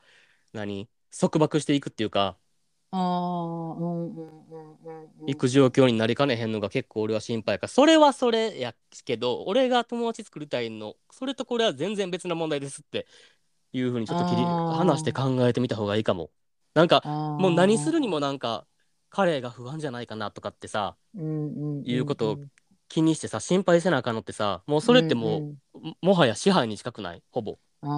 [0.52, 0.88] 何？
[1.10, 2.36] 束縛していくっていうか
[2.90, 5.26] あーうんうんうんうんうん。
[5.26, 8.74] 行く状況になりかねへんのが結構俺は心配やからそれはそれや
[9.04, 13.06] けど俺が友達作りたいのそれとこれは全然別な問題ですって
[13.72, 16.30] いうふうにちょっと切りあー話して考えてみた方がいいかも。
[16.74, 17.02] なんか
[17.38, 18.66] もう何するにもなんか
[19.10, 22.40] 彼が不安じゃないかなとかってさうんうんんいうことを
[22.88, 27.22] 気にしてさ心配せなあかんのってさもうそれってもう、もはや支配に近くない？
[27.32, 27.58] ほぼ。
[27.82, 27.88] あー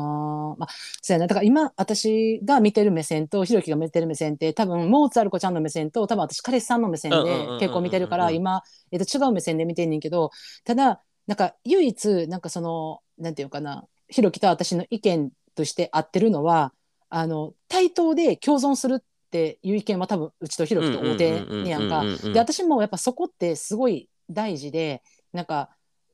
[0.59, 0.69] まあ
[1.01, 10.31] そうやなだから今私が見てる目線とひろきが見てる目線って多分モーツァルコちゃんの目線と多分私彼氏さんの目線で結構見てるから今、えっと、違う目線で見てんねんけど
[10.65, 16.73] ただなんか唯一なんかそのなんていうのかなひろきと私の意見として合ってるのは
[17.09, 22.05] あの対等で共存するっていう意見は多分うちとひろきと合うてんねやんか。
[22.33, 25.03] で私もやっぱそこってすごい大事で
[25.33, 25.71] なんか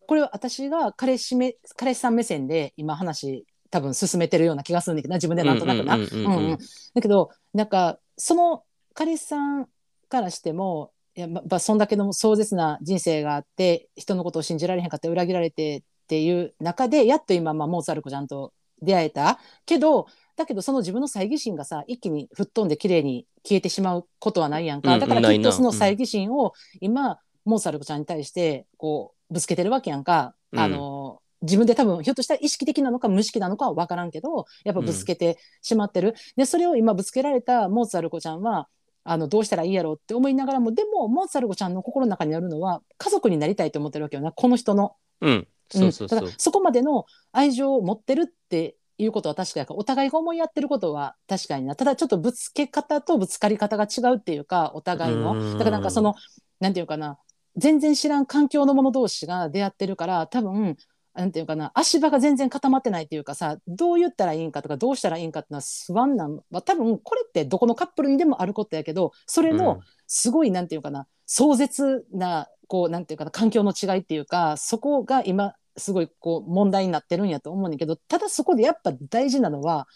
[0.07, 5.97] これは私が彼氏め彼氏さん目線で今話多分進めてるような気がするんだけどな自分でなんとなくな。
[5.97, 6.59] うんうんうんうんうんうん。
[6.95, 8.63] だけどなんかその
[8.95, 9.69] 彼氏さん
[10.09, 18.53] からしてもいやままあそんだけの壮絶な人生があって人のことを信じられへんかって裏切られてっていう中でやっと今、まあ、モーツァルコちゃんと
[18.83, 20.07] 出会えたけど
[20.37, 30.35] だけどその自分の猜疑心がさ一気に吹っ飛んで綺麗に消えてしまうことはないやんか、うんだからきっとその猜疑心を今、モーツァルコちゃんに対してこうぶつけてるわけやんか。
[30.53, 30.61] うん。
[30.61, 31.06] あの
[31.43, 38.69] 自分で多分ひょっとしたら意識的なのか無意識なのかは分からんけどやっぱぶつけてしまってる、でそれを今ぶつけられたモーツァルコちゃんは
[39.05, 44.97] あのどうしたらいいやろうって思いながらもでもモーツァルコちゃんの心の中にあるのは家族になりたいと思ってるわけよなこの人の。
[45.21, 45.49] うん。
[45.71, 46.19] そうそうそう。
[46.19, 46.33] んだから。
[46.39, 51.77] そこまでの愛情を持ってるっていうことは確かやからお互いが思いやってることは確かにな。
[51.77, 55.35] ただちょっとぶつけ方とぶつかり方が違うっていうかお互いの。
[55.35, 55.59] うん。
[55.59, 56.17] だからなんかその
[56.59, 57.19] なんていうかな。
[57.57, 60.77] 全然知らん環境の者同士が出会ってるから多分
[61.17, 79.89] なんていうかな足場が全然固まってないっていうかさどう言ったらいいんかとかどうしたらいいんかっていうのは不安なんは多分これってどこのカップルにでもあることやけどそれのすごいなんていうかな壮絶なこうなんていうかな環境の違いっていうかそこが今すごいこう問題になってるんやと思うんだけどただそこでやっぱ大事なのは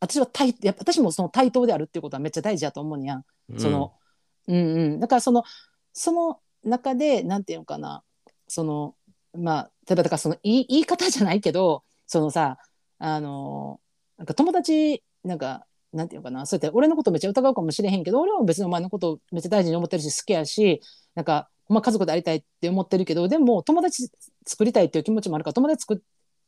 [0.00, 3.24] 私は対やっぱ私もその対等であるっていうことはめっちゃ大事だと思うんやん。
[3.50, 3.60] うん。
[3.60, 3.94] その、
[4.46, 5.42] うんうん、だからその
[5.92, 8.02] その中でなんていうのかな
[8.46, 8.94] その
[9.36, 12.58] まあ例えばだからその言い言い方じゃないけどそのさ
[12.98, 13.80] あの
[14.16, 20.80] なんか友達なんかなんていうのかなそうやって俺のことめっちゃ疑うかもしれへんけど俺は別にお前のことをめっちゃ大事に思ってるし好きやし
[21.14, 24.08] なんか、まあ、家族でありたいって思ってるけどでも友達
[24.46, 26.02] 作りたいっていう気持ちもあるから友達作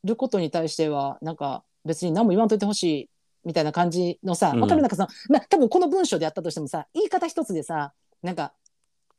[0.05, 3.11] ることに対してはなんか別に何も言わんといてほしい
[3.45, 4.61] みたいな感じのさ、うん。
[4.61, 4.83] わかる？
[4.83, 8.53] なんかその、まあ、多分この文章であったとしてもさ言い方一つでさなんか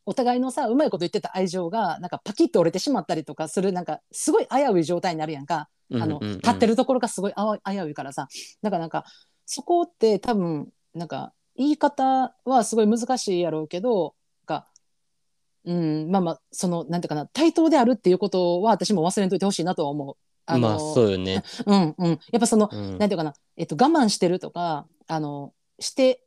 [0.06, 5.70] お互いのさうまいこと言ってた愛情がなんかパキッと折れてしまったりとかするなんかすごい危うい状態になるやんか。
[5.94, 7.34] あの、うんうんうん立ってるところがすごい
[7.66, 8.28] 危ういからさ
[8.62, 9.04] だからなんか
[9.46, 14.16] そこって多分なんか言い方はすごい難しいやろうけど
[14.48, 14.68] なんか
[15.66, 20.16] うんまあまあそのなんていうかな対等であるっていうことは私も忘れんといてほしいなとは思う。
[20.46, 21.44] あのまあそうよね。
[21.68, 26.22] うんうん、やっぱその、うんなんていうかな、えっと、我慢してるとかあのしてし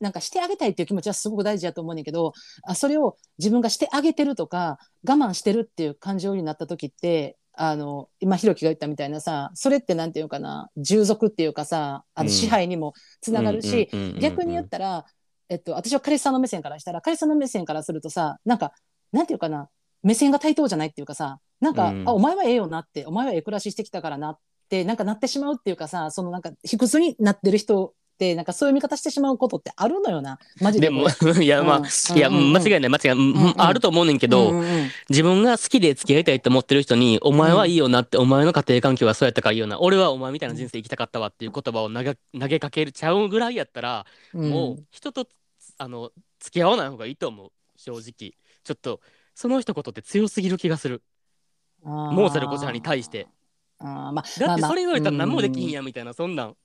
[0.00, 13.88] なんかしてあげたいっていう気持ちはすごく大事だと思うねんだけどあそれを自分がしてあげてるとか我慢してるっていう感情になった時ってあの今ひろきが言ったみたいなさそれってなんていうかな従属っていうかさあうんの支配にもつながるし、
[14.20, 15.06] 逆に言ったら、
[15.48, 18.72] えっと、私は彼氏さんの目線からしたら彼氏さんの目線からするとさなんか
[19.10, 19.68] なんていうかな
[20.02, 22.08] 目線が対等じゃないっていうかさなんか、うん。
[22.08, 30.38] あお前はええよなってお前はええ暮らししてきたからなってなんかなってしまうっていうかさそのなんか卑屈になってる人ってなんかそういう見方してしまうことってあるのよな。
[30.62, 30.86] マジで。
[30.86, 31.06] でも、
[31.38, 32.16] いや、まあ、うん。
[32.16, 34.90] いや、うんうん間違いない、間違いない、うんうんあると思うねんけど、うんうんうん。
[35.10, 44.50] 自分が好きで付き合いたいと思ってる人に、お前はいいよなって、お前の家庭環境はそうやったからいいよな、俺はお前みたいな人生生きたかったわっていう言葉を投げ投げかけちゃうぐらいやったら、うん。
[44.50, 45.28] もう人と
[45.76, 46.10] あの
[46.40, 48.32] 付き合わない方がいいと思う、正直。
[48.64, 49.00] ちょっと、
[49.34, 51.02] その一言って強すぎる気がする。
[51.82, 53.28] モーツァルコちゃんに対して。
[53.78, 54.12] あー。
[54.12, 56.56] まあだってそれ言われたら何もできひんややみたいな、そんなん。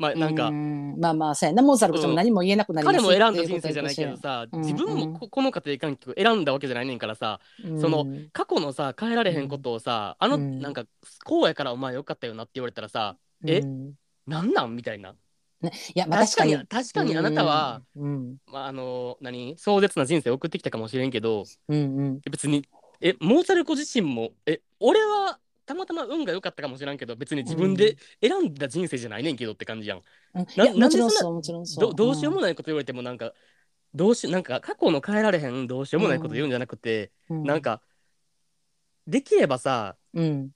[0.00, 1.62] まあなんか、まあまあそうやな。
[1.62, 7.80] モーツァルコちゃんも何も言えなくなります彼も選んだ人生じゃないけどさ、うん自分もここの家庭環境選んだわけじゃないねんからさ、うん。
[7.80, 10.58] その過去のさ変えられへんことをさ、あのうん。
[10.58, 10.84] なんか
[11.24, 13.92] こうやからお前よかったよなって言われたらさ、えうん。
[14.26, 14.74] なんなん？
[14.74, 15.10] みたいな。
[15.10, 15.14] い
[15.94, 16.56] やまあ確かに。
[16.66, 18.36] 確かにあなたは、うん。
[18.46, 19.58] まあ、あの何？
[19.58, 22.20] 壮絶な人生送ってきたかもしれんけどうんうん。
[22.30, 22.64] 別に
[23.02, 25.38] えモーツァルコ自身もえ俺は
[25.70, 30.02] たまたま運が良かったかもしれんけど別に自分で選んだ人生じゃないねんけどって感じやん。
[30.34, 30.80] うん。
[30.80, 31.90] もちろんそうもちろんそう。
[31.90, 33.32] どどうしようもない、こと言われてもなんか
[33.94, 37.44] どうしなんか過去の変えられへんどうしようもないこと言うんじゃなくて、うん。
[37.44, 37.82] なんか
[39.06, 40.50] できればさうん。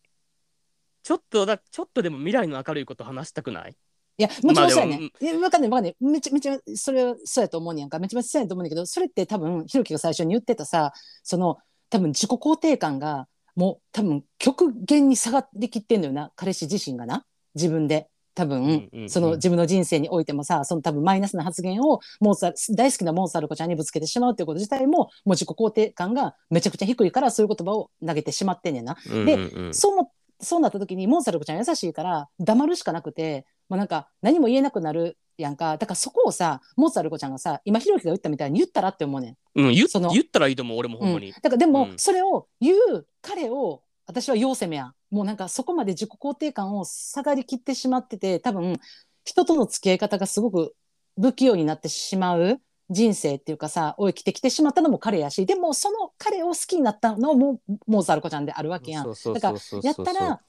[1.04, 3.76] ちょっとだちょっとでも未来の明るいこと話したくない？
[4.18, 5.96] いやもちろんそうやね、まあでもいやわかんないわかんない。
[6.00, 8.00] めちゃめちゃそれはそうやと思うねやんか。
[8.00, 10.92] めちゃめちゃそうやと思うんだけどそれって多分ひろきが最初に言ってたさ
[11.22, 11.58] その
[11.90, 17.24] 多分自己肯定感がもう多分極限に下がりきってんのよな彼氏自身がな。
[17.54, 18.08] 自分で。
[18.34, 19.08] 多分、んうんうん。
[19.10, 28.96] その自分の人生においてもさその多分マイナスな発言をモーツァル大好きなモーツァルコちゃんにぶつけてしまうっていうこと自体ももう自己肯定感がめちゃくちゃ低いからそういう言葉を投げてしまってんねんな。
[29.08, 29.74] でうんうんうん。
[29.74, 35.76] そうもそうなった時にモーツァルコちゃん優しいから黙るしかなくて、まあ、なんか何も言えなくなるやんか。
[35.76, 39.36] だからそこをさモーツァルコちゃんがさ今ひろきが言ったみたいに言ったらって思うねん。
[39.56, 41.32] うん、言っその言ったらいいと思う俺もほんまに、うん。
[41.32, 41.98] だからでも、うん。
[41.98, 44.86] それを言う彼を私は要責めや。
[44.86, 48.80] んもうなんかそこまで自己肯定感を下がりきってしまってて多分
[49.24, 50.74] 人との付き合い方がすごく
[51.20, 52.60] 不器用になってしまう
[52.90, 59.04] 人生っていうかさを生きてきてしまったのも彼やしでもその彼を好きになったのもモーツァルコちゃんであるわけやん。
[59.04, 59.34] そうそう。
[59.34, 60.40] だからやったら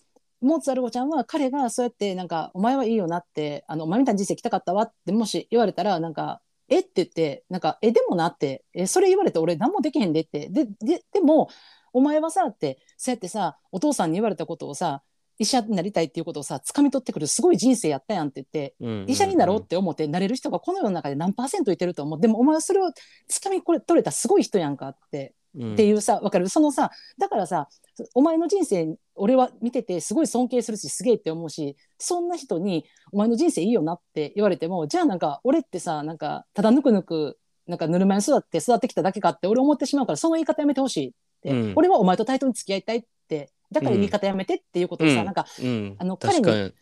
[0.41, 10.49] モーツァルコちゃんは彼がそうやってなんか「お前はいいよな」って「あのお前みたいな人生来たかったわ」ってもし言われたらなんか「えっ?」て言ってなんか「えでもな」って「えそれ言われて俺何もできへんで」って。
[10.49, 11.49] でででも
[11.93, 15.01] お前はさってそうやってさお父さんに言われたことをさ
[15.39, 22.19] 医者になりたいっていうことをさ掴み取ってくるすごい人生やったやんって言ってうん医者になろうって思ってなれる人がこの世の中で何パーセントいてると思う。
[22.19, 22.91] でもお前はそれを
[23.31, 25.73] 掴みこれ取れたすごい人やんかってうん。
[25.73, 26.49] っていうさわかる？
[26.49, 27.69] そのさだからさ
[28.13, 37.37] お前の人生俺は見ててすごい尊敬するしすげえって思うしそんな人に「お前の人生いいよな」って言われてもじゃあなんか俺ってさなんかただぬくぬく
[37.67, 41.11] なんかぬるま湯に育って育ってきただけかって俺思ってしまうからその言い方やめてほしいっ
[41.41, 41.73] て、うん。
[41.75, 45.25] 俺はお前と対等に付き合いたいってだから言い方やめてっていうことをさ、うん。
[45.25, 46.73] なんか、うん、あの確かに。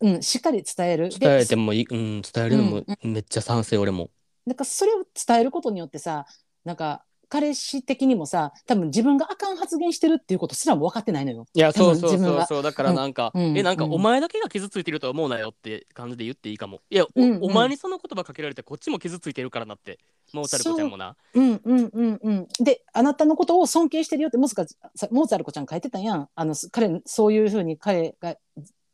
[0.00, 1.08] うん、しっかり伝える。
[1.08, 3.12] で伝えてもいい、うん、伝えるのもうん。
[3.12, 4.10] めっちゃ賛成俺も。
[4.46, 6.26] なんかそれを伝えることによってさ
[6.64, 11.46] なんか彼氏的にもさ多分自分があかん発言してるっていうことすらも分かってないのよ。
[11.52, 12.62] いやそうそうそうそう。
[12.62, 13.58] だからなんか、うん。
[13.58, 13.92] えなんかうん。
[13.92, 16.80] お前だけが傷ついてるとは思うなよって感じで言っていいかも。
[16.90, 17.44] いやお,、うんうん。
[17.44, 19.98] お前にその言葉かけられてこっちも傷ついてるからなって
[20.32, 21.16] モーツァルコちゃんもな。
[21.34, 24.64] うんうんうんうん、であなたのことを尊敬してるよってモーツァ
[25.08, 26.28] ルモーツァルコちゃん書いてたやん。
[26.34, 28.36] あの彼そういうふうに彼が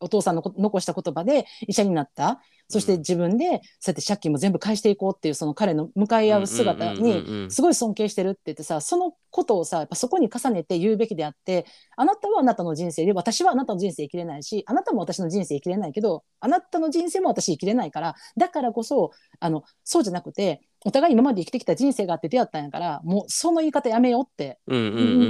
[0.00, 2.98] お父さんのこ残した言葉で医者になったそしてうん。
[2.98, 19.10] 自分でそうやって借金も全部返していこうっていうその彼の向かい合う姿にうんすごい尊敬してるって言ってさそのことをさやっぱそこに重ねて言うべきであってあなたはあなたの人生で私はあなたの人生生きれないしあなたも私の人生生きれないけどあなたの人生も私生きれないからだからこそ
[19.40, 24.58] あのそうじゃなくてお互い今まで生きてきた人生があって出会ったんやからもうその言い方やめようって、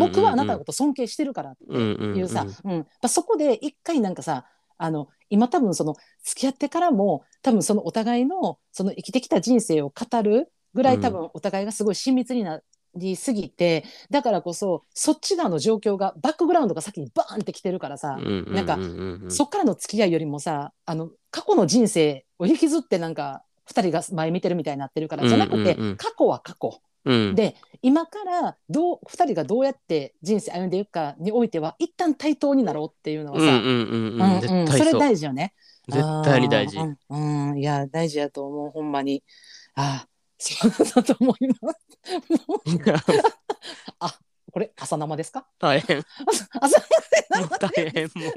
[0.00, 4.46] 僕はあなたのこと尊敬してるからっていうさ、うんそこで一回なんかさ
[4.78, 5.94] あの今多分その
[6.24, 12.60] 付き合ってからも多分そのお互いのその生きてきた人生を語るぐらい多分お互いがすごい親密にな
[12.96, 25.96] りすぎて、だからこそそっち側の状況がバックグラウンドが先にバーンってきてるからさ、なんかうううそっからの付き合いよりもさあの過去の人生を引きずってなんか2人が前見てるみたいになってるからじゃなくて、うんうんうん。
[25.96, 35.52] 過去は過去うんで今からどう2人がどうやって人生歩んでいくかにおいては一旦対等になろうっていうのはさ、うんそれ大事よね。
[35.88, 36.78] 絶対に大事。
[36.78, 39.22] うん、うんいや大事やと思うほんまに。
[39.74, 41.78] ああそうだと思います。
[42.48, 42.60] もう
[44.54, 45.46] これ朝生ですか？
[45.58, 45.98] 大変。
[45.98, 46.04] も
[46.60, 46.82] 朝う
[47.58, 48.32] 大変もう。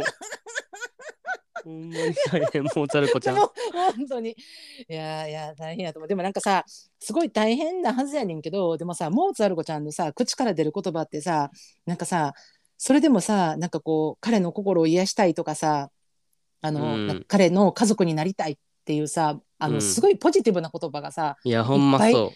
[1.68, 3.36] ほんまに大変モーツァルコちゃん。
[3.38, 3.52] もう
[3.98, 4.30] 本当に。
[4.30, 6.08] いやいや大変やと思う。
[6.08, 6.64] でもなんかさ
[7.00, 11.52] すごい大変なはずやねんけどでもさモーツァルコちゃんのさ口から出る言葉ってさ
[11.86, 12.34] なんかさ
[12.78, 15.92] それでもさなんかこう彼の心を癒したいとかさ
[16.62, 17.26] あの、うん。
[17.28, 19.82] 彼の家族になりたいっていうさあの、うん。
[19.82, 22.32] すごいポジティブな言葉がさいやほんまそ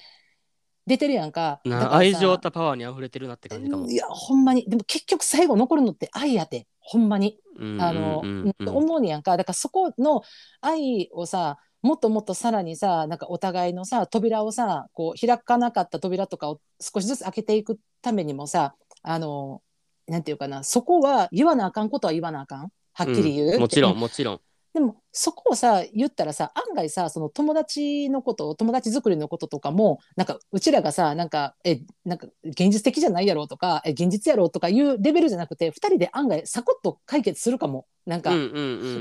[0.87, 1.61] 出てるやんか。
[1.91, 3.89] 愛情とパワーに溢れてるなって感じかも。
[3.89, 7.37] いやほんまにでも結局最後残るのって愛やてほんまに。
[7.59, 10.23] うんあの、うんうんうん思うねやんかだからそこの
[10.61, 19.61] 愛をさもっともっとさらにさなんかお互いのさ扉をさこう開かなかった扉とかを少しずつ開けていくためにもさあの
[20.07, 24.39] なんていうかなそこは言わなあかんことは言わなあかんはっきり言ううんもちろうんもちろん。
[24.73, 37.85] でもそこをさ言ったらさ案外さその友達のこと友達作りのこととかもなんかうちらがさなんかえなんか現実的じゃないやろとかえ現実やろとかいうレベルじゃなくて2人で案外サコッと解決するかも。
[38.05, 38.31] なんか。
[38.31, 38.51] うんうん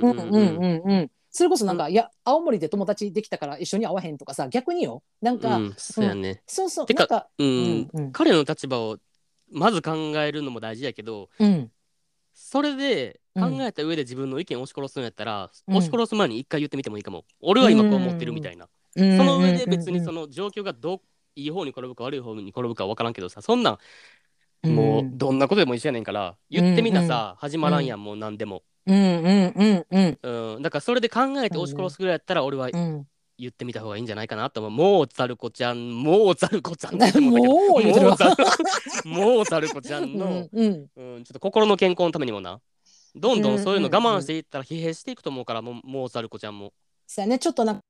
[0.00, 5.02] うんうん、それこそなんか、いや青森で友達できたから一緒に会わへんとかさ逆によ。
[5.22, 6.86] なんか、うん、そうやね、うん、そうそう。
[6.86, 8.98] てかうん、うん、彼の立場を
[9.50, 11.70] まず考えるのも大事やけど、うん、
[12.42, 13.62] それで考うん。
[13.62, 15.76] えた上で自分の意見を押し殺すんやったら、うん。
[15.76, 17.24] 押し殺す前に一回言ってみてもいいかも。
[17.40, 21.00] 俺は今こう思ってるみたいな、そその上で別にその状況がどう
[21.36, 23.78] いい方に転ぶか悪い方に転ぶか分からんけどさそんな
[24.64, 28.96] んもうどんなことでも一緒やねんから言ってみなさ、始まらんやんもう何でも、うん。
[28.96, 29.52] うん。
[29.54, 29.86] うん。
[29.90, 30.18] うん。
[30.22, 33.06] うん、だからそれで考えて押し殺すぐらいやったら俺はうん
[33.40, 34.70] 言ってみた方がいいんじゃないかなと思う。
[34.70, 40.86] モーツァルコちゃんモーツァルコちゃんもう言うてるわモーツァルモーツァルコちゃんうのん、うん。
[40.96, 42.60] うん、ちょっと心の健康のためにもな
[43.14, 46.72] どんどんそういうの我慢していったら疲弊していくと思うからもうモーツァルコちゃんも。
[47.06, 47.82] そうやねちょっとなんか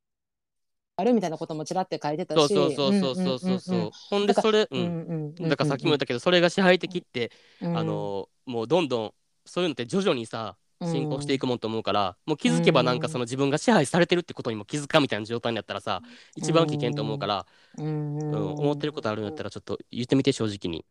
[0.96, 2.38] あるみたいなこともちらって書いてたし。
[2.38, 3.60] そうそうそうそうそうそう。
[3.60, 7.76] そうほんでそれううんだからさっきも言ったけどそれが支配的ってうん。
[7.76, 9.12] あのもうどんどん
[9.44, 16.00] そういうのって徐々にさうん進行していくもんと思うから、もう気づけばなんかその自分が支配されてるってことにも気づかみたいな状態になったらさ
[16.36, 17.46] 一番危険と思うから、
[17.78, 18.18] うん。
[18.18, 18.52] うん。
[18.54, 20.84] 思ってることあるんやったらちょっと言ってみて正直に。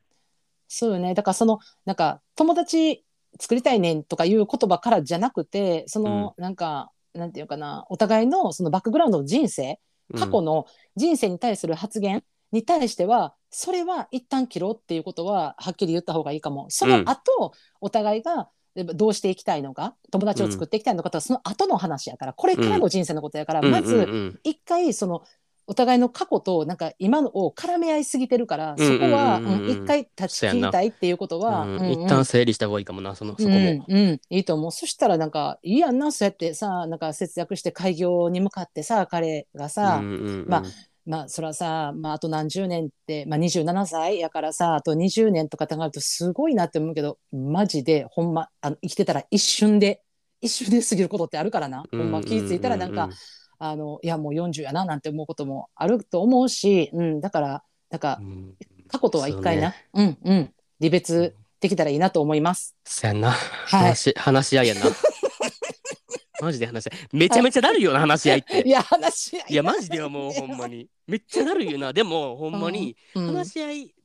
[0.67, 1.13] そうよね。
[1.13, 3.03] だからそのなんか友達
[3.39, 9.79] 作りたいねんとかいう言葉からじゃなくてその、なんかなんていうかなお互いのそのバックグラウンドの人生
[10.17, 10.65] 過去の
[10.95, 16.65] 人生に対する発言に対しては、それは一旦切ろうっていうことははっきり言った方がいいかも。
[16.69, 19.95] その後、お互いがえどうしていきたいのか？
[20.11, 23.71] 友達を作っていきたいのかとか、その後の話やからこれからの人生のことやから、うん。
[23.71, 25.23] まず、一回その
[25.67, 31.91] お互いの過去となんか今のを絡め合いすぎてるから、うんそこは、一回立ち切りたいっていうことは、うんうんうん。
[31.91, 33.57] 一旦整理した方がいいかもなそのそこも。
[33.57, 34.71] うんうん、いいと思う。
[34.71, 40.45] そしたらなんかいいやんなそうやってさなんか節約して開業に向かってさ彼がさ、うんうんうん。
[40.47, 40.63] まあ
[41.09, 50.03] まあそれはさ、まあ、あと何十年って、まあ、27歳やからさあと20年とか考えるとすごいなって思うけどマジでほんまあの生きてたら一瞬で
[50.39, 53.09] 一瞬で過ぎることってあるからな、ほんま気ぃ付いたらなんか、
[53.57, 58.33] あのいやもう40やななんて思うこともあると思うし、うん、だからなんかうんうん。
[58.33, 58.55] うん
[58.89, 59.73] 過去とは一回な。
[59.93, 60.53] う、んうん。
[60.81, 62.75] 離別できたらいいなと思います。
[62.83, 63.31] そやんな、い。
[63.67, 64.81] 話話し合いやな。
[66.41, 66.99] マジで話し合い。
[67.13, 68.61] めちゃめちゃなるよな、話し合いって。
[68.65, 70.87] いや話し合いや、マジではもうほんまに。
[71.07, 71.93] めっちゃなるよな。
[71.93, 73.95] でも、ほんまに、うん話し合い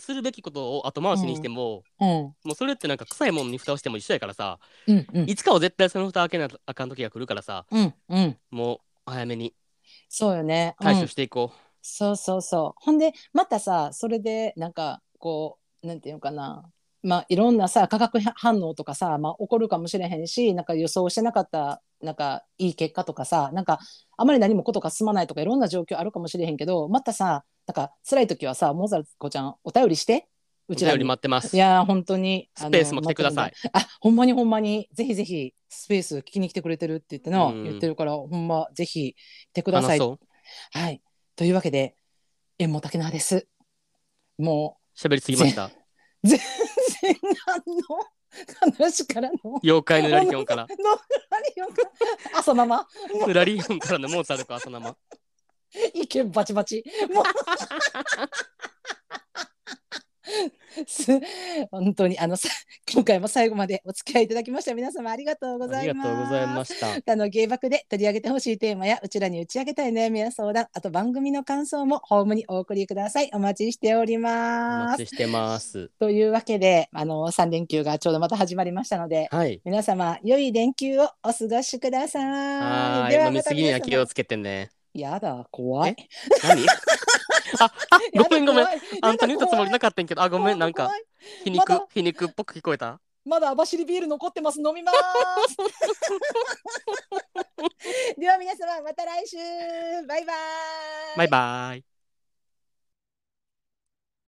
[0.00, 9.54] するべきことを後回しにしても、うんもうそれってなんか臭いものに蓋をしても一緒やからさ、うんうんいつかは絶対その蓋開けなあかん時が来るからさ、うんうんもう早めに
[10.08, 10.74] そうよね。
[10.80, 11.52] 対うん処していこ
[11.82, 12.82] そうそうそう。
[12.82, 16.64] ほんでまたさそれでなんかこうなんていうのかな。
[17.02, 23.78] まあ、いろんなさ化学反応とかさ、まあ、起こるかもしれへんしなんか予想してなかったなんかいい結果とかさなんか
[24.16, 30.28] あまり何もことが進まないとかいろんな状況あるかもしれへんけどまたさなんか辛い時はさモーザルコちゃんお便りして
[30.68, 31.56] うちらに待ってます。
[31.56, 33.52] いやー本当にスペースも来てください。
[33.72, 39.98] あほんまにほんまにぜひぜひスペース聞きに来てくれてるって言っての、うん言ってるからほんまぜひ来てください。
[39.98, 40.78] 話そう。
[40.78, 41.02] はい
[41.34, 41.96] というわけで
[42.58, 43.48] 縁も竹縄です。
[44.38, 45.79] も喋りすぎました。
[46.24, 47.16] う全然
[47.46, 47.82] 何の
[48.78, 50.62] 話からの妖怪のラリオンから。
[50.62, 50.82] の何
[51.56, 51.68] よ
[52.34, 52.86] 朝生
[53.32, 54.96] ラリオンからのモーツァルト朝生。
[55.94, 56.84] 意見バチバチ。
[57.12, 57.68] もうす
[61.70, 62.48] 本当にあのさ
[62.92, 66.08] 今回も最後までお付き合いいただきました皆様ありがとうござありいます。
[66.08, 67.12] がとうございました。
[67.12, 75.90] あの芸爆で取り上げてほしいテーマやうちらに打ち明けたい悩みや相談あと番組の感想もホームにお送りくださいお待ちしておりおます待ちしてます。
[75.98, 79.60] というわけであの3連休がちょうどまた始まりましたのではい。
[79.64, 83.10] 皆様良い連休をお過ごしくださいはーい。
[83.10, 84.70] では飲みすぎには気をつけてね。
[84.94, 85.96] やだ怖い。
[86.42, 86.66] 何？
[87.60, 87.72] あ、あ、
[88.16, 88.66] ごめんごめん。
[89.02, 90.90] あんたに言ったつもりなかったんけど、あ、ごめん、なんか
[91.44, 93.00] 皮肉まだ、皮肉っぽく聞こえた？
[93.24, 94.60] まだ網走ビール残ってます。
[94.60, 94.98] 飲みます。
[98.18, 99.36] では皆様また来週。
[100.06, 100.36] バイバイ。
[101.18, 101.99] バイバイ。